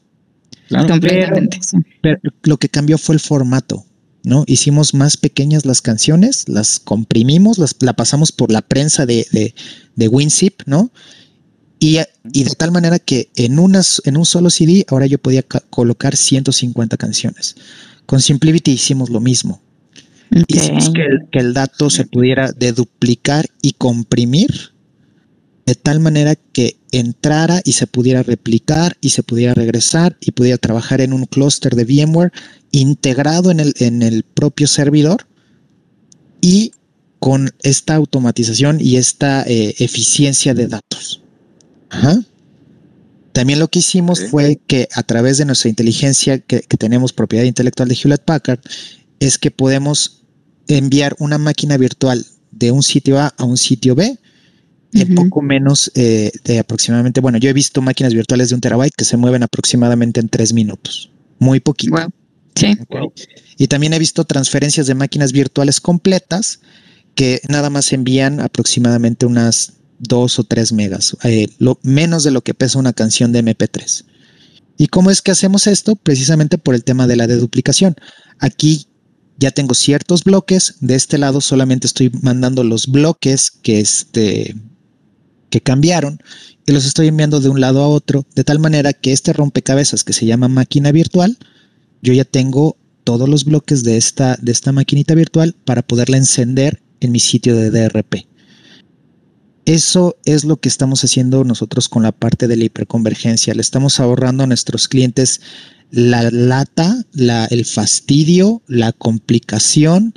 Completamente. 0.70 1.60
Pero, 2.02 2.20
lo 2.44 2.58
que 2.58 2.70
cambió 2.70 2.98
fue 2.98 3.16
el 3.16 3.22
formato, 3.22 3.86
¿no? 4.24 4.44
Hicimos 4.48 4.94
más 4.94 5.18
pequeñas 5.18 5.66
las 5.66 5.82
canciones, 5.82 6.48
las 6.48 6.80
comprimimos, 6.80 7.58
las, 7.58 7.76
la 7.80 7.94
pasamos 7.94 8.32
por 8.32 8.52
la 8.52 8.62
prensa 8.62 9.06
de, 9.06 9.26
de, 9.32 9.54
de 9.96 10.08
WinZip, 10.08 10.62
¿no? 10.66 10.92
Y, 11.80 12.00
y, 12.34 12.44
de 12.44 12.56
tal 12.58 12.72
manera 12.72 12.98
que 12.98 13.30
en, 13.36 13.60
unas, 13.60 14.02
en 14.06 14.18
un 14.18 14.26
solo 14.26 14.50
CD 14.50 14.84
ahora 14.90 15.06
yo 15.06 15.20
podía 15.20 15.44
colocar 15.70 16.16
150 16.16 16.98
canciones. 16.98 17.56
Con 18.08 18.20
Simplivity 18.20 18.72
hicimos 18.72 19.10
lo 19.10 19.20
mismo. 19.20 19.62
Hicimos 20.48 20.90
que 20.92 21.02
el, 21.02 21.30
que 21.32 21.40
el 21.40 21.54
dato 21.54 21.90
se 21.90 22.06
pudiera 22.06 22.52
deduplicar 22.52 23.46
y 23.62 23.74
comprimir 23.74 24.78
de 25.68 25.76
tal 25.76 26.00
manera 26.00 26.36
que 26.36 26.78
entrara 26.94 27.62
y 27.66 27.74
se 27.74 27.88
pudiera 27.88 28.24
replicar 28.24 28.98
y 29.02 29.10
se 29.10 29.22
pudiera 29.22 29.54
regresar 29.54 30.16
y 30.22 30.32
pudiera 30.32 30.58
trabajar 30.58 31.02
en 31.02 31.12
un 31.12 31.26
clúster 31.26 31.76
de 31.76 31.84
VMware 31.84 32.32
integrado 32.72 33.52
en 33.52 33.60
el, 33.60 33.74
en 33.80 34.02
el 34.02 34.24
propio 34.24 34.68
servidor 34.68 35.28
y 36.40 36.72
con 37.20 37.52
esta 37.64 37.96
automatización 37.96 38.80
y 38.80 38.96
esta 38.96 39.44
eh, 39.44 39.76
eficiencia 39.80 40.54
de 40.54 40.68
datos. 40.68 41.22
También 43.34 43.60
lo 43.60 43.68
que 43.68 43.80
hicimos 43.80 44.24
fue 44.30 44.60
que 44.68 44.88
a 44.94 45.04
través 45.04 45.38
de 45.38 45.46
nuestra 45.46 45.70
inteligencia 45.70 46.40
que, 46.40 46.62
que 46.62 46.78
tenemos 46.78 47.12
propiedad 47.12 47.44
intelectual 47.44 47.90
de 47.90 47.96
Hewlett 47.96 48.24
Packard, 48.24 48.60
es 49.20 49.38
que 49.38 49.52
podemos 49.52 50.24
enviar 50.68 51.16
una 51.20 51.38
máquina 51.38 51.78
virtual 51.78 52.26
de 52.52 52.72
un 52.72 52.84
sitio 52.84 53.20
A 53.20 53.28
a 53.38 53.44
un 53.44 53.58
sitio 53.58 53.96
B 53.96 54.18
en 54.94 55.16
poco 55.16 55.42
menos 55.42 55.92
eh, 55.96 56.32
de 56.44 56.60
aproximadamente, 56.60 57.20
bueno, 57.20 57.38
yo 57.38 57.50
he 57.50 57.54
visto 57.54 57.82
máquinas 57.82 58.14
virtuales 58.14 58.50
de 58.50 58.56
un 58.56 58.62
terabyte 58.62 58.94
que 58.96 59.06
se 59.06 59.18
mueven 59.18 59.44
aproximadamente 59.44 60.20
en 60.20 60.30
tres 60.30 60.54
minutos, 60.54 61.12
muy 61.40 61.60
poquito. 61.60 61.98
Sí. 62.56 62.76
Y 63.58 63.68
también 63.68 63.94
he 63.94 64.00
visto 64.00 64.24
transferencias 64.24 64.88
de 64.88 64.96
máquinas 64.96 65.32
virtuales 65.32 65.80
completas 65.80 66.62
que 67.14 67.42
nada 67.48 67.70
más 67.70 67.94
envían 67.94 68.40
aproximadamente 68.40 69.26
unas 69.26 69.74
dos 70.00 70.40
o 70.40 70.44
tres 70.44 70.72
megas, 70.72 71.18
eh, 71.24 71.48
lo, 71.60 71.80
menos 71.84 72.24
de 72.24 72.32
lo 72.32 72.42
que 72.42 72.54
pesa 72.54 72.80
una 72.80 72.94
canción 72.94 73.32
de 73.32 73.44
MP3. 73.44 74.06
¿Y 74.78 74.88
cómo 74.88 75.10
es 75.12 75.22
que 75.22 75.32
hacemos 75.32 75.68
esto? 75.68 75.96
Precisamente 75.96 76.58
por 76.58 76.76
el 76.76 76.84
tema 76.84 77.08
de 77.08 77.16
la 77.16 77.28
deduplicación. 77.28 77.96
Aquí 78.40 78.88
ya 79.38 79.52
tengo 79.52 79.74
ciertos 79.74 80.24
bloques, 80.24 80.76
de 80.82 80.96
este 80.96 81.18
lado 81.18 81.42
solamente 81.42 81.88
estoy 81.88 82.12
mandando 82.22 82.64
los 82.64 82.88
bloques 82.88 83.52
que 83.52 83.80
este 83.80 84.56
que 85.50 85.62
cambiaron 85.62 86.20
y 86.66 86.74
los 86.74 86.86
estoy 86.86 87.08
enviando 87.08 87.40
de 87.40 87.50
un 87.50 87.62
lado 87.62 87.82
a 87.82 87.88
otro, 87.88 88.26
de 88.36 88.44
tal 88.44 88.60
manera 88.60 88.92
que 88.94 89.14
este 89.14 89.32
rompecabezas 89.32 90.04
que 90.04 90.14
se 90.14 90.26
llama 90.26 90.50
máquina 90.50 90.92
virtual, 90.92 91.38
yo 92.02 92.14
ya 92.14 92.26
tengo 92.26 92.76
todos 93.06 93.30
los 93.30 93.46
bloques 93.46 93.84
de 93.84 93.96
esta, 93.96 94.38
de 94.42 94.52
esta 94.52 94.74
maquinita 94.74 95.16
virtual 95.16 95.56
para 95.64 95.82
poderla 95.82 96.18
encender 96.18 96.82
en 97.00 97.14
mi 97.14 97.20
sitio 97.20 97.56
de 97.56 97.72
DRP. 97.72 98.28
Eso 99.66 100.18
es 100.26 100.44
lo 100.44 100.58
que 100.58 100.70
estamos 100.70 101.04
haciendo 101.04 101.44
nosotros 101.44 101.88
con 101.90 102.04
la 102.04 102.12
parte 102.12 102.48
de 102.48 102.56
la 102.58 102.66
hiperconvergencia. 102.66 103.54
Le 103.54 103.62
estamos 103.62 104.00
ahorrando 104.00 104.44
a 104.44 104.48
nuestros 104.48 104.88
clientes 104.88 105.42
la 105.92 106.30
lata, 106.32 107.06
la, 107.14 107.46
el 107.46 107.66
fastidio, 107.66 108.62
la 108.68 108.92
complicación 108.92 110.14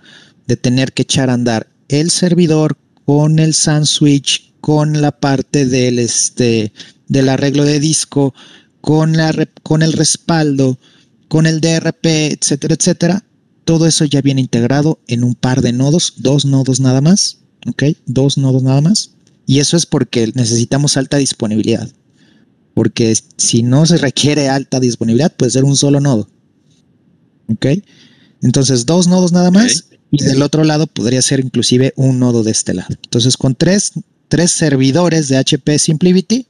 de 0.46 0.56
tener 0.56 0.92
que 0.92 1.02
echar 1.02 1.30
a 1.30 1.34
andar 1.34 1.68
el 1.88 2.10
servidor 2.10 2.76
con 3.04 3.38
el 3.38 3.54
SAN 3.54 3.86
switch, 3.86 4.52
con 4.60 5.00
la 5.00 5.12
parte 5.12 5.66
del, 5.66 5.98
este, 5.98 6.72
del 7.08 7.28
arreglo 7.28 7.64
de 7.64 7.80
disco, 7.80 8.34
con, 8.80 9.16
la, 9.16 9.32
con 9.62 9.82
el 9.82 9.92
respaldo, 9.92 10.78
con 11.28 11.46
el 11.46 11.60
DRP, 11.60 12.06
etcétera, 12.06 12.74
etcétera. 12.74 13.24
Todo 13.64 13.86
eso 13.86 14.04
ya 14.04 14.20
viene 14.20 14.40
integrado 14.40 15.00
en 15.06 15.24
un 15.24 15.34
par 15.34 15.62
de 15.62 15.72
nodos, 15.72 16.14
dos 16.16 16.44
nodos 16.44 16.80
nada 16.80 17.00
más, 17.00 17.38
¿ok? 17.66 17.84
Dos 18.06 18.38
nodos 18.38 18.62
nada 18.62 18.80
más. 18.80 19.12
Y 19.46 19.58
eso 19.58 19.76
es 19.76 19.86
porque 19.86 20.32
necesitamos 20.34 20.96
alta 20.96 21.16
disponibilidad. 21.16 21.88
Porque 22.80 23.14
si 23.36 23.62
no 23.62 23.84
se 23.84 23.98
requiere 23.98 24.48
alta 24.48 24.80
disponibilidad, 24.80 25.30
puede 25.36 25.50
ser 25.50 25.64
un 25.64 25.76
solo 25.76 26.00
nodo. 26.00 26.30
¿Ok? 27.46 27.66
Entonces, 28.40 28.86
dos 28.86 29.06
nodos 29.06 29.32
nada 29.32 29.50
más. 29.50 29.84
Y 30.10 30.24
del 30.24 30.40
otro 30.40 30.64
lado 30.64 30.86
podría 30.86 31.20
ser 31.20 31.40
inclusive 31.40 31.92
un 31.96 32.18
nodo 32.18 32.42
de 32.42 32.52
este 32.52 32.72
lado. 32.72 32.88
Entonces, 33.04 33.36
con 33.36 33.54
tres, 33.54 33.92
tres 34.28 34.52
servidores 34.52 35.28
de 35.28 35.36
HP 35.36 35.78
SimpliVity, 35.78 36.46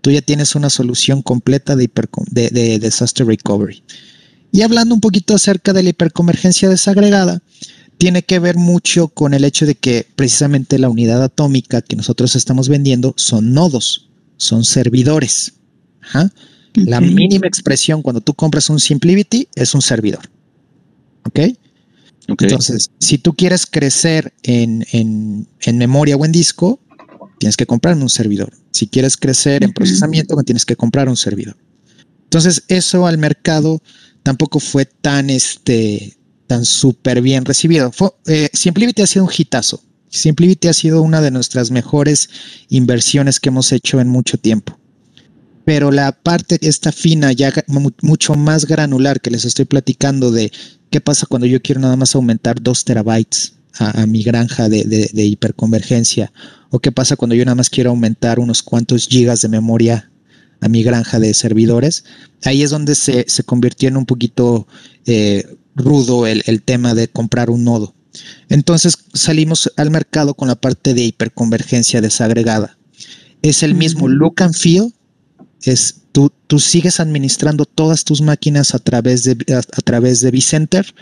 tú 0.00 0.10
ya 0.10 0.20
tienes 0.20 0.56
una 0.56 0.68
solución 0.68 1.22
completa 1.22 1.76
de, 1.76 1.88
de, 2.32 2.48
de, 2.50 2.80
disaster 2.80 3.24
recovery. 3.24 3.80
Y 4.50 4.62
hablando 4.62 4.96
un 4.96 5.00
poquito 5.00 5.36
acerca 5.36 5.72
de 5.72 5.84
la 5.84 5.90
hiperconvergencia 5.90 6.68
desagregada, 6.68 7.40
tiene 7.98 8.24
que 8.24 8.40
ver 8.40 8.56
mucho 8.56 9.06
con 9.06 9.32
el 9.32 9.44
hecho 9.44 9.64
de 9.64 9.76
que 9.76 10.04
precisamente 10.16 10.76
la 10.80 10.88
unidad 10.88 11.22
atómica 11.22 11.82
que 11.82 11.94
nosotros 11.94 12.34
estamos 12.34 12.68
vendiendo 12.68 13.14
son 13.16 13.52
nodos, 13.52 14.08
son 14.38 14.64
servidores. 14.64 15.52
La 16.74 17.00
mínima 17.00 17.46
expresión 17.46 18.02
cuando 18.02 18.20
tú 18.20 18.34
compras 18.34 18.70
un 18.70 18.78
SimpliVity 18.78 19.48
es 19.54 19.74
un 19.74 19.82
servidor. 19.82 20.30
¿Ok? 21.24 21.40
Entonces, 22.28 22.90
si 22.98 23.18
tú 23.18 23.34
quieres 23.34 23.64
crecer 23.64 24.34
en, 24.42 25.46
memoria 25.74 26.16
o 26.16 26.24
en 26.24 26.32
disco, 26.32 26.80
tienes 27.38 27.56
que 27.56 27.66
comprar 27.66 27.96
un 27.96 28.10
servidor. 28.10 28.52
Si 28.70 28.86
quieres 28.86 29.16
crecer 29.16 29.64
en 29.64 29.72
procesamiento, 29.72 30.36
tienes 30.42 30.66
que 30.66 30.76
comprar 30.76 31.08
un 31.08 31.16
servidor. 31.16 31.56
Entonces, 32.24 32.64
eso 32.68 33.06
al 33.06 33.16
mercado 33.16 33.82
tampoco 34.22 34.60
fue 34.60 34.84
tan, 34.84 35.30
este, 35.30 36.18
tan 36.46 36.66
súper 36.66 37.22
bien 37.22 37.46
recibido. 37.46 37.90
Eh, 38.26 38.50
SimpliVity 38.52 39.02
ha 39.02 39.06
sido 39.06 39.24
un 39.24 39.30
hitazo. 39.36 39.82
SimpliVity 40.10 40.68
ha 40.68 40.74
sido 40.74 41.00
una 41.00 41.22
de 41.22 41.30
nuestras 41.30 41.70
mejores 41.70 42.28
inversiones 42.68 43.40
que 43.40 43.48
hemos 43.48 43.72
hecho 43.72 44.00
en 44.00 44.08
mucho 44.08 44.36
tiempo. 44.36 44.78
Pero 45.68 45.90
la 45.90 46.12
parte 46.12 46.56
esta 46.62 46.92
fina, 46.92 47.30
ya 47.32 47.52
mucho 48.00 48.34
más 48.36 48.64
granular 48.64 49.20
que 49.20 49.30
les 49.30 49.44
estoy 49.44 49.66
platicando 49.66 50.32
de 50.32 50.50
qué 50.88 51.02
pasa 51.02 51.26
cuando 51.26 51.46
yo 51.46 51.60
quiero 51.60 51.78
nada 51.78 51.94
más 51.94 52.14
aumentar 52.14 52.62
dos 52.62 52.86
terabytes 52.86 53.52
a, 53.78 54.06
mi 54.06 54.22
granja 54.22 54.70
de, 54.70 55.10
hiperconvergencia, 55.14 56.32
o 56.70 56.78
qué 56.78 56.90
pasa 56.90 57.16
cuando 57.16 57.34
yo 57.34 57.44
nada 57.44 57.56
más 57.56 57.68
quiero 57.68 57.90
aumentar 57.90 58.38
unos 58.40 58.62
cuantos 58.62 59.08
gigas 59.08 59.42
de 59.42 59.50
memoria 59.50 60.10
a 60.62 60.70
mi 60.70 60.82
granja 60.82 61.20
de 61.20 61.34
servidores, 61.34 62.02
ahí 62.44 62.62
es 62.62 62.70
donde 62.70 62.94
se, 62.94 63.26
convirtió 63.44 63.90
en 63.90 63.98
un 63.98 64.06
poquito 64.06 64.66
eh, 65.04 65.44
rudo 65.74 66.26
el, 66.26 66.62
tema 66.62 66.94
de 66.94 67.08
comprar 67.08 67.50
un 67.50 67.64
nodo. 67.64 67.94
Entonces 68.48 68.96
salimos 69.12 69.70
al 69.76 69.90
mercado 69.90 70.32
con 70.32 70.48
la 70.48 70.54
parte 70.56 70.94
de 70.94 71.02
hiperconvergencia 71.02 72.00
desagregada. 72.00 72.78
Es 73.42 73.62
el 73.62 73.74
mismo 73.74 74.08
look 74.08 74.42
and 74.42 74.54
feel, 74.54 74.94
es 75.62 76.02
tú, 76.12 76.32
tú 76.46 76.58
sigues 76.58 77.00
administrando 77.00 77.64
todas 77.64 78.04
tus 78.04 78.20
máquinas 78.20 78.74
a 78.74 78.78
través 78.78 79.24
de, 79.24 79.36
a, 79.54 79.82
través 79.82 80.20
de 80.20 80.30
vCenter. 80.30 80.94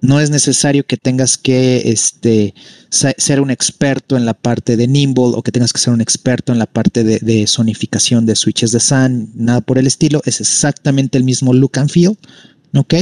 No 0.00 0.18
es 0.18 0.30
necesario 0.30 0.84
que 0.84 0.96
tengas 0.96 1.38
que 1.38 1.90
este, 1.92 2.54
ser 2.90 3.40
un 3.40 3.50
experto 3.52 4.16
en 4.16 4.26
la 4.26 4.34
parte 4.34 4.76
de 4.76 4.88
Nimble 4.88 5.32
o 5.36 5.42
que 5.42 5.52
tengas 5.52 5.72
que 5.72 5.78
ser 5.78 5.92
un 5.92 6.00
experto 6.00 6.52
en 6.52 6.58
la 6.58 6.66
parte 6.66 7.04
de, 7.04 7.20
de 7.20 7.46
sonificación 7.46 8.26
de 8.26 8.34
switches 8.34 8.72
de 8.72 8.80
SAN, 8.80 9.30
nada 9.34 9.60
por 9.60 9.78
el 9.78 9.86
estilo. 9.86 10.20
Es 10.24 10.40
exactamente 10.40 11.18
el 11.18 11.24
mismo 11.24 11.52
look 11.52 11.78
and 11.78 11.90
feel. 11.90 12.18
¿Ok? 12.74 12.94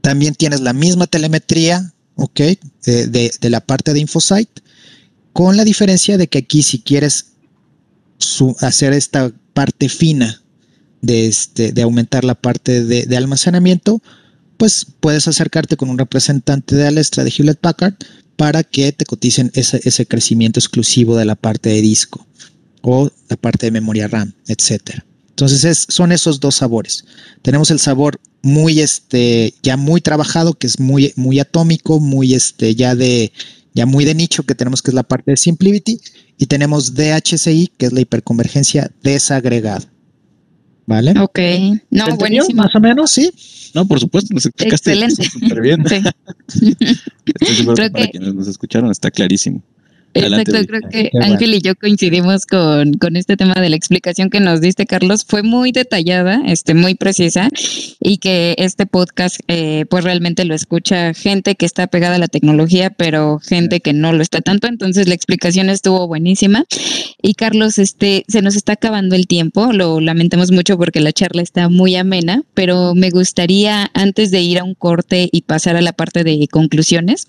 También 0.00 0.34
tienes 0.34 0.60
la 0.60 0.72
misma 0.72 1.06
telemetría, 1.06 1.92
¿ok? 2.16 2.40
De, 2.84 3.30
la 3.42 3.60
parte 3.60 3.92
de 3.92 4.00
InfoSight, 4.00 4.48
con 5.32 5.56
la 5.56 5.64
diferencia 5.64 6.18
de 6.18 6.28
que 6.28 6.38
aquí 6.38 6.62
si 6.62 6.80
quieres 6.80 7.32
hacer 8.60 8.92
esta 8.92 9.32
parte 9.52 9.88
fina 9.88 10.42
de, 11.02 11.26
este, 11.26 11.72
de 11.72 11.82
aumentar 11.82 12.24
la 12.24 12.34
parte 12.34 12.84
de, 12.84 13.16
almacenamiento, 13.16 14.02
pues 14.56 14.86
puedes 15.00 15.26
acercarte 15.28 15.76
con 15.76 15.88
un 15.90 15.98
representante 15.98 16.76
de 16.76 16.86
Alestra 16.86 17.24
de 17.24 17.30
Hewlett 17.30 17.58
Packard 17.58 17.94
para 18.36 18.62
que 18.62 18.92
te 18.92 19.04
coticen 19.04 19.50
ese, 19.54 19.80
ese 19.84 20.06
crecimiento 20.06 20.60
exclusivo 20.60 21.16
de 21.16 21.24
la 21.24 21.34
parte 21.34 21.70
de 21.70 21.80
disco 21.80 22.26
o 22.82 23.10
la 23.28 23.36
parte 23.36 23.66
de 23.66 23.72
memoria 23.72 24.08
RAM, 24.08 24.32
etcétera. 24.46 25.04
Entonces 25.30 25.86
son 25.88 26.12
esos 26.12 26.40
dos 26.40 26.56
sabores. 26.56 27.04
Tenemos 27.42 27.70
el 27.70 27.78
sabor 27.78 28.20
muy 28.42 28.80
este 28.80 29.54
ya 29.62 29.76
muy 29.76 30.00
trabajado 30.00 30.54
que 30.54 30.66
es 30.66 30.78
muy 30.80 31.12
muy 31.16 31.40
atómico, 31.40 32.00
muy 32.00 32.34
este 32.34 32.74
ya 32.74 32.94
de 32.94 33.32
ya 33.74 33.86
muy 33.86 34.04
de 34.04 34.14
nicho 34.14 34.42
que 34.42 34.54
tenemos 34.54 34.82
que 34.82 34.90
es 34.90 34.94
la 34.94 35.02
parte 35.02 35.30
de 35.30 35.36
SimpliVity 35.36 36.00
y 36.38 36.46
tenemos 36.46 36.94
DHCI 36.94 37.72
que 37.76 37.86
es 37.86 37.92
la 37.92 38.00
hiperconvergencia 38.00 38.90
desagregada. 39.02 39.84
¿Vale? 40.86 41.14
Ok. 41.20 41.38
No, 41.90 42.16
buenísimo. 42.16 42.62
Más 42.64 42.74
o 42.74 42.80
menos, 42.80 43.12
sí. 43.12 43.30
No, 43.74 43.86
por 43.86 44.00
supuesto, 44.00 44.34
nos 44.34 44.46
explicaste 44.46 45.10
súper 45.10 45.60
bien. 45.60 45.84
Sí. 46.48 46.76
Estoy 47.26 47.54
seguro 47.54 47.76
que 47.76 47.90
para 47.90 48.08
quienes 48.08 48.34
nos 48.34 48.48
escucharon 48.48 48.90
está 48.90 49.08
clarísimo. 49.08 49.62
Exacto, 50.14 50.58
creo 50.66 50.80
que 50.90 51.10
Ángel 51.20 51.54
y 51.54 51.60
yo 51.60 51.76
coincidimos 51.76 52.44
con, 52.44 52.94
con, 52.94 53.16
este 53.16 53.36
tema 53.36 53.54
de 53.54 53.70
la 53.70 53.76
explicación 53.76 54.28
que 54.28 54.40
nos 54.40 54.60
diste, 54.60 54.84
Carlos. 54.86 55.24
Fue 55.26 55.42
muy 55.42 55.70
detallada, 55.70 56.42
este, 56.46 56.74
muy 56.74 56.94
precisa, 56.96 57.48
y 58.00 58.18
que 58.18 58.56
este 58.58 58.86
podcast, 58.86 59.38
eh, 59.46 59.84
pues 59.88 60.02
realmente 60.02 60.44
lo 60.44 60.54
escucha 60.54 61.14
gente 61.14 61.54
que 61.54 61.66
está 61.66 61.86
pegada 61.86 62.16
a 62.16 62.18
la 62.18 62.28
tecnología, 62.28 62.90
pero 62.90 63.38
gente 63.38 63.80
que 63.80 63.92
no 63.92 64.12
lo 64.12 64.22
está 64.22 64.40
tanto. 64.40 64.66
Entonces 64.66 65.06
la 65.06 65.14
explicación 65.14 65.70
estuvo 65.70 66.08
buenísima. 66.08 66.64
Y 67.22 67.34
Carlos, 67.34 67.78
este, 67.78 68.24
se 68.26 68.42
nos 68.42 68.56
está 68.56 68.72
acabando 68.72 69.14
el 69.14 69.28
tiempo. 69.28 69.72
Lo 69.72 70.00
lamentamos 70.00 70.50
mucho 70.50 70.76
porque 70.76 71.00
la 71.00 71.12
charla 71.12 71.42
está 71.42 71.68
muy 71.68 71.94
amena, 71.94 72.42
pero 72.54 72.94
me 72.94 73.10
gustaría 73.10 73.90
antes 73.94 74.32
de 74.32 74.40
ir 74.40 74.58
a 74.58 74.64
un 74.64 74.74
corte 74.74 75.28
y 75.30 75.42
pasar 75.42 75.76
a 75.76 75.82
la 75.82 75.92
parte 75.92 76.24
de 76.24 76.48
conclusiones 76.50 77.26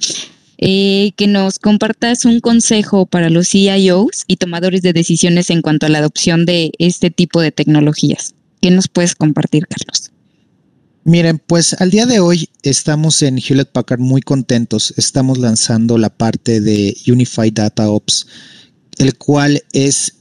eh, 0.61 1.11
que 1.15 1.25
nos 1.25 1.57
compartas 1.57 2.23
un 2.23 2.39
consejo 2.39 3.07
para 3.07 3.31
los 3.31 3.49
CIOs 3.49 4.25
y 4.27 4.37
tomadores 4.37 4.83
de 4.83 4.93
decisiones 4.93 5.49
en 5.49 5.63
cuanto 5.63 5.87
a 5.87 5.89
la 5.89 5.97
adopción 5.97 6.45
de 6.45 6.71
este 6.77 7.09
tipo 7.09 7.41
de 7.41 7.51
tecnologías. 7.51 8.35
¿Qué 8.61 8.69
nos 8.69 8.87
puedes 8.87 9.15
compartir, 9.15 9.67
Carlos? 9.67 10.11
Miren, 11.03 11.39
pues 11.39 11.73
al 11.81 11.89
día 11.89 12.05
de 12.05 12.19
hoy 12.19 12.47
estamos 12.61 13.23
en 13.23 13.39
Hewlett 13.39 13.71
Packard 13.71 13.99
muy 13.99 14.21
contentos. 14.21 14.93
Estamos 14.97 15.39
lanzando 15.39 15.97
la 15.97 16.11
parte 16.11 16.61
de 16.61 16.95
Unified 17.07 17.53
Data 17.53 17.89
Ops, 17.89 18.27
el 18.99 19.17
cual 19.17 19.63
es 19.73 20.13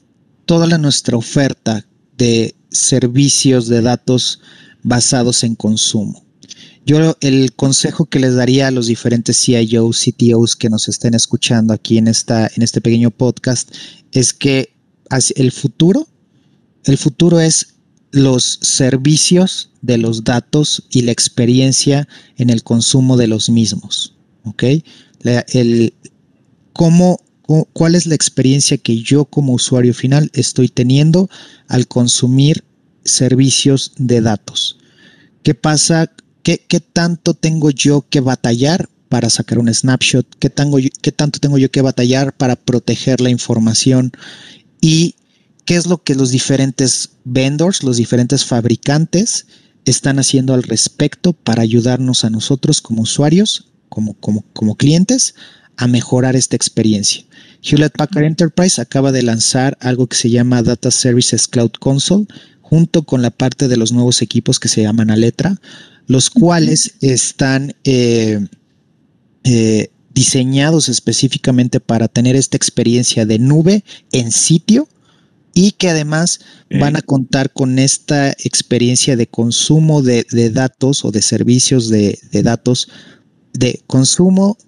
toda 0.47 0.67
la 0.67 0.79
nuestra 0.79 1.19
oferta 1.19 1.85
de 2.17 2.55
servicios 2.71 3.69
de 3.69 3.83
datos 3.83 4.41
basados 4.83 5.45
en 5.45 5.55
consumo. 5.55 6.25
Yo 6.87 7.17
el 7.21 7.53
consejo 7.55 8.07
que 8.07 8.19
les 8.19 8.35
daría 8.35 8.69
a 8.69 8.71
los 8.71 8.87
diferentes 8.87 9.39
CIOs, 9.39 10.05
CTOs 10.05 10.57
que 10.57 10.71
nos 10.71 10.89
estén 10.89 11.15
escuchando 11.15 11.73
aquí 11.73 11.99
en, 11.99 12.09
esta, 12.09 12.51
en 12.55 12.63
este 12.63 12.81
pequeño 12.81 13.11
podcast 13.11 13.71
es 14.13 14.33
que 14.33 14.75
el 15.37 15.53
futuro, 15.53 16.09
el 16.85 16.99
futuro 16.99 17.41
es 17.41 17.75
los 18.13 18.59
servicios 18.63 19.71
de 19.83 19.99
los 19.99 20.25
datos 20.25 20.85
y 20.91 21.03
la 21.03 21.13
experiencia 21.13 22.09
en 22.37 22.51
el 22.51 22.63
consumo 22.63 23.17
de 23.17 23.27
los 23.27 23.51
mismos. 23.51 24.17
¿Ok? 24.45 24.65
el, 25.23 25.95
cómo, 26.73 27.21
¿Cuál 27.73 27.95
es 27.95 28.07
la 28.07 28.15
experiencia 28.15 28.79
que 28.79 29.03
yo 29.03 29.25
como 29.25 29.53
usuario 29.53 29.93
final 29.93 30.31
estoy 30.35 30.69
teniendo 30.69 31.29
al 31.69 31.87
consumir 31.89 32.65
servicios 33.05 33.93
de 33.97 34.21
datos? 34.21 34.79
¿Qué 35.43 35.55
pasa 35.55 36.11
¿Qué, 36.43 36.59
tanto 36.93 37.35
tengo 37.35 37.71
yo 37.71 38.07
que 38.09 38.21
batallar 38.21 38.89
para 39.09 39.31
sacar 39.31 39.59
un 39.59 39.73
snapshot? 39.73 40.27
¿Qué, 40.39 40.53
¿Qué 41.03 41.13
tanto 41.13 41.39
tengo 41.39 41.59
yo 41.59 41.71
que 41.71 41.83
batallar 41.83 42.33
para 42.37 42.57
proteger 42.57 43.21
la 43.21 43.31
información? 43.31 44.13
¿Y 44.81 45.17
qué 45.65 45.77
es 45.77 45.87
lo 45.87 46.03
que 46.03 46.15
los 46.15 46.31
diferentes 46.31 47.11
vendors, 47.25 47.83
los 47.83 47.97
diferentes 47.97 48.45
fabricantes 48.45 49.47
están 49.85 50.19
haciendo 50.19 50.55
al 50.55 50.63
respecto 50.63 51.33
para 51.33 51.63
ayudarnos 51.63 52.25
a 52.25 52.31
nosotros 52.31 52.81
como 52.81 53.03
usuarios, 53.03 53.69
como, 53.89 54.15
como, 54.15 54.45
como 54.53 54.77
clientes, 54.77 55.35
a 55.77 55.87
mejorar 55.87 56.37
esta 56.37 56.57
experiencia? 56.57 57.25
Hewlett 57.63 57.97
Packard 57.97 58.25
Enterprise 58.25 58.81
acaba 58.81 59.13
de 59.13 59.23
lanzar 59.23 59.77
algo 59.81 60.07
que 60.07 60.17
se 60.17 60.31
llama 60.31 60.63
Data 60.63 60.91
Services 60.91 61.47
Cloud 61.47 61.73
Console, 61.79 62.27
junto 62.63 63.03
con 63.03 63.21
la 63.21 63.31
parte 63.31 63.69
de 63.69 63.77
los 63.77 63.93
nuevos 63.93 64.23
equipos 64.23 64.59
que 64.59 64.69
se 64.69 64.83
llaman 64.83 65.11
Aletra, 65.11 65.61
los 66.11 66.29
cuales 66.29 66.95
están 67.01 67.77
eh, 67.85 68.45
eh, 69.45 69.93
diseñados 70.13 70.89
específicamente 70.89 71.79
para 71.79 72.09
tener 72.09 72.35
esta 72.35 72.57
experiencia 72.57 73.27
de 73.27 73.39
nube 73.39 73.85
en 74.11 74.33
sitio 74.33 74.89
y 75.55 75.71
que 75.71 75.89
además 75.89 76.41
van 76.81 76.97
a 76.97 77.03
contar 77.03 77.53
con 77.53 77.79
esta 77.79 78.31
experiencia 78.31 79.15
de 79.15 79.29
consumo 79.29 80.03
de, 80.03 80.25
datos 80.53 81.05
o 81.05 81.13
de 81.13 81.23
servicios 81.23 81.89
de, 81.89 82.19
datos, 82.43 82.89
de 83.53 83.81
consumo 83.87 84.59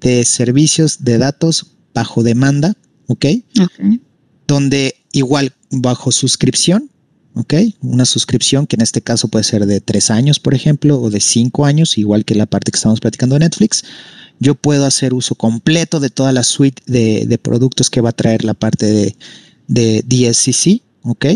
de 0.00 0.24
servicios 0.24 1.04
de 1.04 1.18
datos 1.18 1.76
bajo 1.94 2.24
demanda, 2.24 2.74
¿ok? 3.06 3.26
Donde 4.48 4.96
igual 5.12 5.52
bajo 5.70 6.10
suscripción 6.10 6.90
¿ok? 7.34 7.54
Una 7.80 8.04
suscripción 8.04 8.66
que 8.66 8.76
en 8.76 8.82
este 8.82 9.00
caso 9.00 9.28
puede 9.28 9.44
ser 9.44 9.66
de 9.66 9.80
tres 9.80 10.10
años, 10.10 10.40
por 10.40 10.54
ejemplo, 10.54 11.00
o 11.00 11.10
de 11.10 11.20
cinco 11.20 11.64
años, 11.64 11.98
igual 11.98 12.24
que 12.24 12.34
la 12.34 12.46
parte 12.46 12.70
que 12.70 12.76
estamos 12.76 13.00
platicando 13.00 13.34
de 13.34 13.40
Netflix. 13.40 13.84
Yo 14.40 14.54
puedo 14.54 14.86
hacer 14.86 15.14
uso 15.14 15.34
completo 15.34 15.98
de 16.00 16.10
toda 16.10 16.32
la 16.32 16.44
suite 16.44 16.82
de, 16.86 17.38
productos 17.38 17.90
que 17.90 18.00
va 18.00 18.10
a 18.10 18.12
traer 18.12 18.44
la 18.44 18.54
parte 18.54 18.86
de, 18.86 19.16
de 19.66 20.02
DSCC, 20.06 20.82
¿ok? 21.02 21.26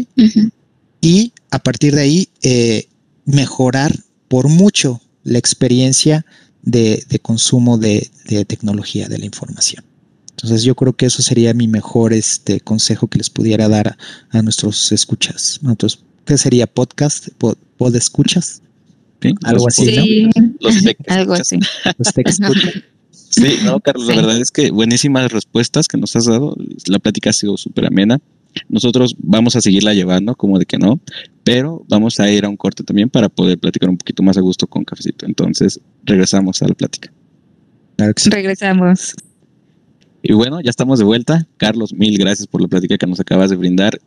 Y 1.00 1.32
a 1.50 1.58
partir 1.58 1.94
de 1.96 2.00
ahí, 2.00 2.28
eh, 2.42 2.86
mejorar 3.24 3.94
por 4.28 4.48
mucho 4.48 5.00
la 5.24 5.38
experiencia 5.38 6.24
de, 6.62 7.04
consumo 7.22 7.76
de, 7.78 8.08
tecnología 8.46 9.08
de 9.08 9.18
la 9.18 9.26
información. 9.26 9.84
Entonces 10.32 10.62
yo 10.62 10.74
creo 10.74 10.94
que 10.94 11.06
eso 11.06 11.22
sería 11.22 11.54
mi 11.54 11.68
mejor 11.68 12.12
este, 12.12 12.60
consejo 12.60 13.06
que 13.06 13.18
les 13.18 13.30
pudiera 13.30 13.68
dar 13.68 13.96
a, 14.30 14.42
nuestros 14.42 14.90
escuchas. 14.92 15.60
Entonces, 15.62 16.00
¿qué 16.24 16.36
sería 16.38 16.66
podcast? 16.66 17.28
¿Pod, 17.38 17.96
escuchas? 17.96 18.62
Algo 19.44 19.68
así, 19.68 20.28
Los 20.60 20.76
Algo 21.08 21.34
así. 21.34 21.58
Sí, 23.32 23.56
no, 23.64 23.80
Carlos, 23.80 24.08
la 24.08 24.16
verdad 24.16 24.38
es 24.42 24.50
que 24.50 24.70
buenísimas 24.70 25.32
respuestas 25.32 25.88
que 25.88 25.96
nos 25.96 26.14
has 26.16 26.26
dado. 26.26 26.54
La 26.86 26.98
plática 26.98 27.30
ha 27.30 27.32
sido 27.32 27.56
súper 27.56 27.86
amena. 27.86 28.20
Nosotros 28.68 29.16
vamos 29.18 29.56
a 29.56 29.62
seguirla 29.62 29.94
llevando, 29.94 30.34
como 30.34 30.58
de 30.58 30.66
que 30.66 30.76
no, 30.76 31.00
pero 31.42 31.82
vamos 31.88 32.20
a 32.20 32.30
ir 32.30 32.44
a 32.44 32.50
un 32.50 32.58
corte 32.58 32.84
también 32.84 33.08
para 33.08 33.30
poder 33.30 33.58
platicar 33.58 33.88
un 33.88 33.96
poquito 33.96 34.22
más 34.22 34.36
a 34.36 34.42
gusto 34.42 34.66
con 34.66 34.84
Cafecito. 34.84 35.24
Entonces, 35.24 35.80
regresamos 36.04 36.60
a 36.60 36.68
la 36.68 36.74
plática. 36.74 37.10
Regresamos. 37.96 39.14
Y 40.22 40.34
bueno, 40.34 40.60
ya 40.60 40.70
estamos 40.70 40.98
de 40.98 41.04
vuelta. 41.04 41.46
Carlos, 41.56 41.92
mil 41.92 42.16
gracias 42.16 42.46
por 42.46 42.62
la 42.62 42.68
plática 42.68 42.96
que 42.96 43.06
nos 43.06 43.20
acabas 43.20 43.50
de 43.50 43.56
brindar. 43.56 44.00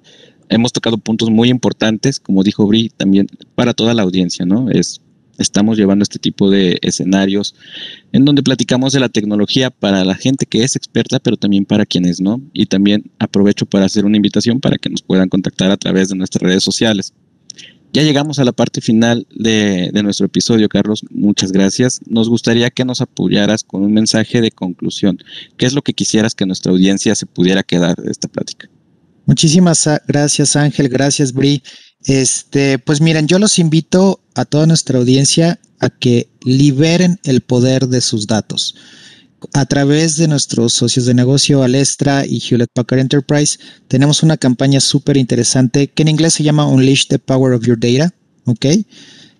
Hemos 0.49 0.71
tocado 0.71 0.97
puntos 0.97 1.29
muy 1.29 1.49
importantes, 1.49 2.19
como 2.19 2.43
dijo 2.43 2.65
Bri, 2.65 2.89
también 2.89 3.27
para 3.55 3.73
toda 3.73 3.93
la 3.93 4.03
audiencia, 4.03 4.45
¿no? 4.45 4.69
Es 4.69 5.01
estamos 5.37 5.77
llevando 5.77 6.03
este 6.03 6.19
tipo 6.19 6.49
de 6.49 6.77
escenarios 6.81 7.55
en 8.13 8.23
donde 8.23 8.41
platicamos 8.43 8.93
de 8.93 9.01
la 9.01 9.09
tecnología 9.09 9.69
para 9.69 10.05
la 10.05 10.15
gente 10.15 10.45
que 10.45 10.63
es 10.63 10.77
experta, 10.77 11.19
pero 11.19 11.35
también 11.35 11.65
para 11.65 11.85
quienes 11.85 12.21
no. 12.21 12.41
Y 12.53 12.67
también 12.67 13.11
aprovecho 13.19 13.65
para 13.65 13.85
hacer 13.85 14.05
una 14.05 14.17
invitación 14.17 14.59
para 14.59 14.77
que 14.77 14.89
nos 14.89 15.01
puedan 15.01 15.29
contactar 15.29 15.71
a 15.71 15.77
través 15.77 16.09
de 16.09 16.15
nuestras 16.15 16.41
redes 16.41 16.63
sociales. 16.63 17.13
Ya 17.95 18.03
llegamos 18.03 18.39
a 18.39 18.43
la 18.43 18.51
parte 18.51 18.81
final 18.81 19.25
de, 19.33 19.89
nuestro 20.03 20.25
episodio, 20.25 20.67
Carlos. 20.67 21.05
Muchas 21.11 21.53
gracias. 21.53 22.01
Nos 22.05 22.27
gustaría 22.27 22.69
que 22.69 22.83
nos 22.83 22.99
apoyaras 22.99 23.63
con 23.63 23.83
un 23.83 23.93
mensaje 23.93 24.41
de 24.41 24.51
conclusión. 24.51 25.17
¿Qué 25.55 25.65
es 25.65 25.71
lo 25.71 25.81
que 25.81 25.93
quisieras 25.93 26.35
que 26.35 26.45
nuestra 26.45 26.73
audiencia 26.73 27.15
se 27.15 27.25
pudiera 27.25 27.63
quedar 27.63 27.95
de 27.95 28.11
esta 28.11 28.27
plática? 28.27 28.67
Muchísimas 29.25 29.89
gracias, 30.09 30.57
Ángel. 30.57 30.89
Gracias, 30.89 31.31
Bri. 31.31 31.63
Este, 32.03 32.79
pues 32.79 32.99
miren, 32.99 33.27
yo 33.27 33.39
los 33.39 33.59
invito 33.59 34.19
a 34.33 34.43
toda 34.43 34.67
nuestra 34.67 34.99
audiencia 34.99 35.57
a 35.79 35.89
que 35.89 36.27
liberen 36.43 37.21
el 37.23 37.39
poder 37.39 37.87
de 37.87 38.01
sus 38.01 38.27
datos. 38.27 38.75
A 39.53 39.65
través 39.65 40.17
de 40.17 40.27
nuestros 40.27 40.73
socios 40.73 41.05
de 41.05 41.13
negocio 41.13 41.63
Alestra 41.63 42.25
y 42.25 42.39
Hewlett 42.39 42.69
Packard 42.73 42.99
Enterprise, 42.99 43.57
tenemos 43.87 44.23
una 44.23 44.37
campaña 44.37 44.79
súper 44.79 45.17
interesante 45.17 45.87
que 45.87 46.03
en 46.03 46.09
inglés 46.09 46.33
se 46.33 46.43
llama 46.43 46.67
Unleash 46.67 47.07
the 47.07 47.19
Power 47.19 47.53
of 47.53 47.65
Your 47.65 47.79
Data, 47.79 48.13
¿ok? 48.45 48.65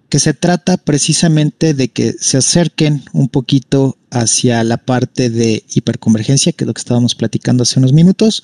Que 0.09 0.19
se 0.19 0.33
trata 0.33 0.77
precisamente 0.77 1.73
de 1.73 1.89
que 1.89 2.15
se 2.19 2.37
acerquen 2.37 3.03
un 3.13 3.29
poquito 3.29 3.97
hacia 4.11 4.63
la 4.63 4.77
parte 4.77 5.29
de 5.29 5.63
hiperconvergencia, 5.73 6.51
que 6.51 6.63
es 6.63 6.67
lo 6.67 6.73
que 6.73 6.79
estábamos 6.79 7.15
platicando 7.15 7.63
hace 7.63 7.79
unos 7.79 7.93
minutos, 7.93 8.43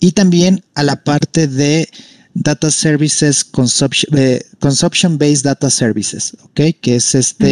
y 0.00 0.12
también 0.12 0.64
a 0.74 0.82
la 0.82 1.02
parte 1.02 1.46
de 1.46 1.88
Data 2.34 2.70
Services 2.70 3.46
eh, 4.16 4.44
Consumption, 4.58 5.18
Based 5.18 5.44
Data 5.44 5.70
Services, 5.70 6.36
¿ok? 6.42 6.60
Que 6.80 6.96
es 6.96 7.14
esta 7.14 7.46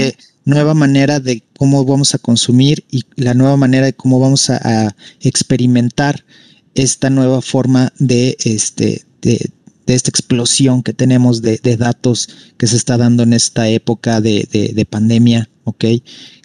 nueva 0.45 0.75
manera 0.75 1.21
de 1.21 1.43
cómo 1.57 1.85
vamos 1.85 2.15
a 2.15 2.19
consumir 2.19 2.85
y 2.91 3.05
la 3.17 3.35
nueva 3.35 3.57
manera 3.57 3.87
de 3.87 3.93
cómo 3.93 4.19
vamos 4.19 4.51
a, 4.51 4.95
experimentar 5.21 6.25
esta 6.75 7.11
nueva 7.11 7.43
forma 7.43 7.93
de, 7.99 8.37
este, 8.45 9.05
de, 9.21 9.51
esta 9.87 10.11
explosión 10.11 10.83
que 10.83 10.93
tenemos 10.93 11.43
de, 11.43 11.59
datos 11.77 12.29
que 12.57 12.67
se 12.67 12.77
está 12.77 12.97
dando 12.97 13.23
en 13.23 13.33
esta 13.33 13.69
época 13.69 14.21
de, 14.21 14.87
pandemia, 14.89 15.49
¿ok? 15.65 15.85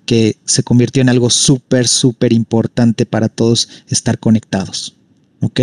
Que 0.05 0.37
se 0.45 0.63
convirtió 0.63 1.01
en 1.01 1.09
algo 1.09 1.29
súper, 1.29 1.87
súper 1.87 2.33
importante 2.33 3.05
para 3.05 3.29
todos 3.29 3.67
estar 3.87 4.19
conectados, 4.19 4.95
¿ok? 5.41 5.61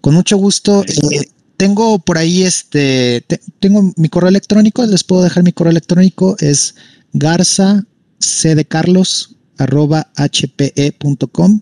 Con 0.00 0.14
mucho 0.14 0.36
gusto. 0.36 0.84
Eh, 0.84 1.28
tengo 1.56 2.00
por 2.00 2.18
ahí 2.18 2.42
este, 2.42 3.24
tengo 3.60 3.92
mi 3.96 4.08
correo 4.08 4.30
electrónico, 4.30 4.84
les 4.84 5.04
puedo 5.04 5.22
dejar 5.22 5.44
mi 5.44 5.52
correo 5.52 5.70
electrónico, 5.70 6.36
es 6.40 6.74
garza 7.12 7.84
c 8.18 8.54
de 8.54 8.64
carlos 8.64 9.36
arroba 9.58 10.10
hpe.com 10.16 11.60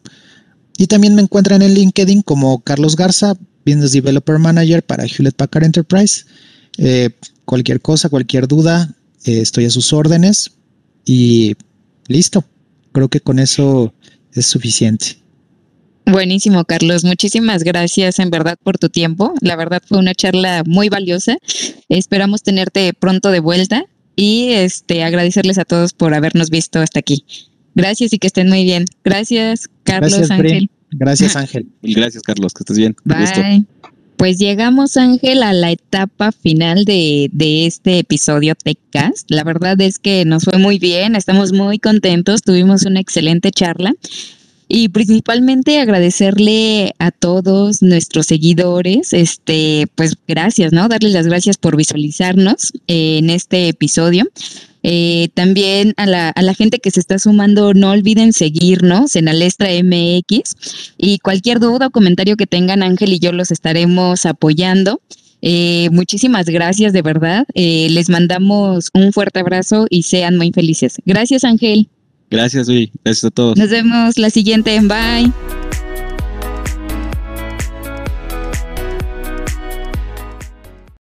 y 0.81 0.87
también 0.87 1.15
me 1.15 1.21
encuentran 1.21 1.61
en 1.61 1.75
LinkedIn 1.75 2.23
como 2.23 2.63
Carlos 2.63 2.97
Garza, 2.97 3.35
Business 3.67 3.93
Developer 3.93 4.39
Manager 4.39 4.83
para 4.83 5.05
Hewlett 5.05 5.37
Packard 5.37 5.65
Enterprise. 5.65 6.25
Eh, 6.79 7.11
cualquier 7.45 7.83
cosa, 7.83 8.09
cualquier 8.09 8.49
duda, 8.49 8.95
eh, 9.27 9.41
estoy 9.43 9.67
a 9.67 9.71
sus 9.71 9.93
órdenes 9.93 10.53
y 11.05 11.55
listo. 12.09 12.47
Creo 12.93 13.11
que 13.11 13.21
con 13.21 13.39
eso 13.39 13.93
es 14.33 14.47
suficiente. 14.47 15.19
Buenísimo, 16.07 16.65
Carlos. 16.65 17.05
Muchísimas 17.05 17.63
gracias 17.63 18.19
en 18.19 18.31
verdad 18.31 18.57
por 18.63 18.79
tu 18.79 18.89
tiempo. 18.89 19.35
La 19.43 19.57
verdad 19.57 19.83
fue 19.87 19.99
una 19.99 20.15
charla 20.15 20.63
muy 20.67 20.89
valiosa. 20.89 21.37
Esperamos 21.91 22.43
tenerte 22.43 22.95
pronto 22.95 23.31
de 23.31 23.41
vuelta 23.41 23.85
y 24.17 24.51
este 24.51 25.03
agradecerles 25.03 25.59
a 25.59 25.65
todos 25.65 25.93
por 25.93 26.15
habernos 26.15 26.51
visto 26.51 26.81
hasta 26.81 26.99
aquí. 27.01 27.25
Gracias 27.75 28.13
y 28.13 28.19
que 28.19 28.27
estén 28.27 28.49
muy 28.49 28.65
bien. 28.65 28.85
Gracias, 29.05 29.69
Carlos 29.85 30.31
Ángel. 30.31 30.71
Gracias, 30.93 31.37
Ángel. 31.37 31.67
Y 31.83 31.95
gracias, 31.95 32.23
Carlos. 32.23 32.53
Que 32.53 32.63
estés 32.63 32.79
bien. 32.79 32.97
Bye. 33.05 33.65
Pues 34.17 34.39
llegamos, 34.39 34.99
Ángel, 34.99 35.43
a 35.43 35.55
la 35.55 35.71
etapa 35.71 36.31
final 36.31 36.85
de, 36.85 37.31
de 37.33 37.65
este 37.65 38.01
episodio 38.01 38.55
TechCast. 38.55 39.31
La 39.31 39.45
verdad 39.45 39.81
es 39.81 39.99
que 39.99 40.27
nos 40.27 40.45
fue 40.45 40.59
muy 40.59 40.79
bien, 40.79 41.17
estamos 41.17 41.55
muy 41.55 41.79
contentos, 41.79 42.43
tuvimos 42.43 42.85
una 42.85 43.01
excelente 43.01 43.51
charla 43.51 43.95
y 44.73 44.89
principalmente 44.91 45.81
agradecerle 45.81 46.95
a 47.01 47.11
todos 47.11 47.83
nuestros 47.83 48.27
seguidores, 48.27 49.13
este, 49.13 49.89
pues 49.97 50.17
gracias, 50.29 50.73
¿no? 50.73 50.87
Darles 50.87 51.13
las 51.13 51.27
gracias 51.27 51.59
por 51.59 51.77
visualizarnos 51.77 52.73
en 52.87 53.31
este 53.31 53.67
episodio. 53.67 54.29
Eh, 54.85 55.29
también 55.35 55.93
a 55.97 56.07
la, 56.07 56.29
a 56.29 56.43
la, 56.43 56.55
gente 56.55 56.79
que 56.79 56.93
se 56.93 57.01
está 57.01 57.19
sumando, 57.19 57.75
no 57.75 57.91
olviden 57.91 58.33
seguirnos 58.33 59.17
en 59.17 59.29
Alestra 59.29 59.71
MX 59.83 60.55
y 60.97 61.19
cualquier 61.19 61.59
duda 61.59 61.89
o 61.89 61.91
comentario 61.91 62.37
que 62.37 62.47
tengan, 62.47 62.85
Ángel 62.85 63.13
y 63.13 63.19
yo 63.19 63.33
los 63.33 63.51
estaremos 63.51 64.25
apoyando. 64.25 65.01
Eh, 65.43 65.89
muchísimas 65.91 66.47
gracias, 66.47 66.93
de 66.93 67.03
verdad. 67.03 67.45
Eh, 67.55 67.89
les 67.91 68.09
mandamos 68.09 68.91
un 68.95 69.13
fuerte 69.13 69.41
abrazo 69.41 69.87
y 69.91 70.05
sean 70.05 70.37
muy 70.37 70.53
felices. 70.53 70.99
Gracias, 71.05 71.43
Ángel. 71.43 71.89
Gracias, 72.31 72.69
Luis. 72.69 72.91
Gracias 73.05 73.25
a 73.25 73.31
todos. 73.31 73.59
Nos 73.59 73.71
vemos 73.71 74.19
la 74.19 74.31
siguiente. 74.31 74.79
Bye. 74.81 75.33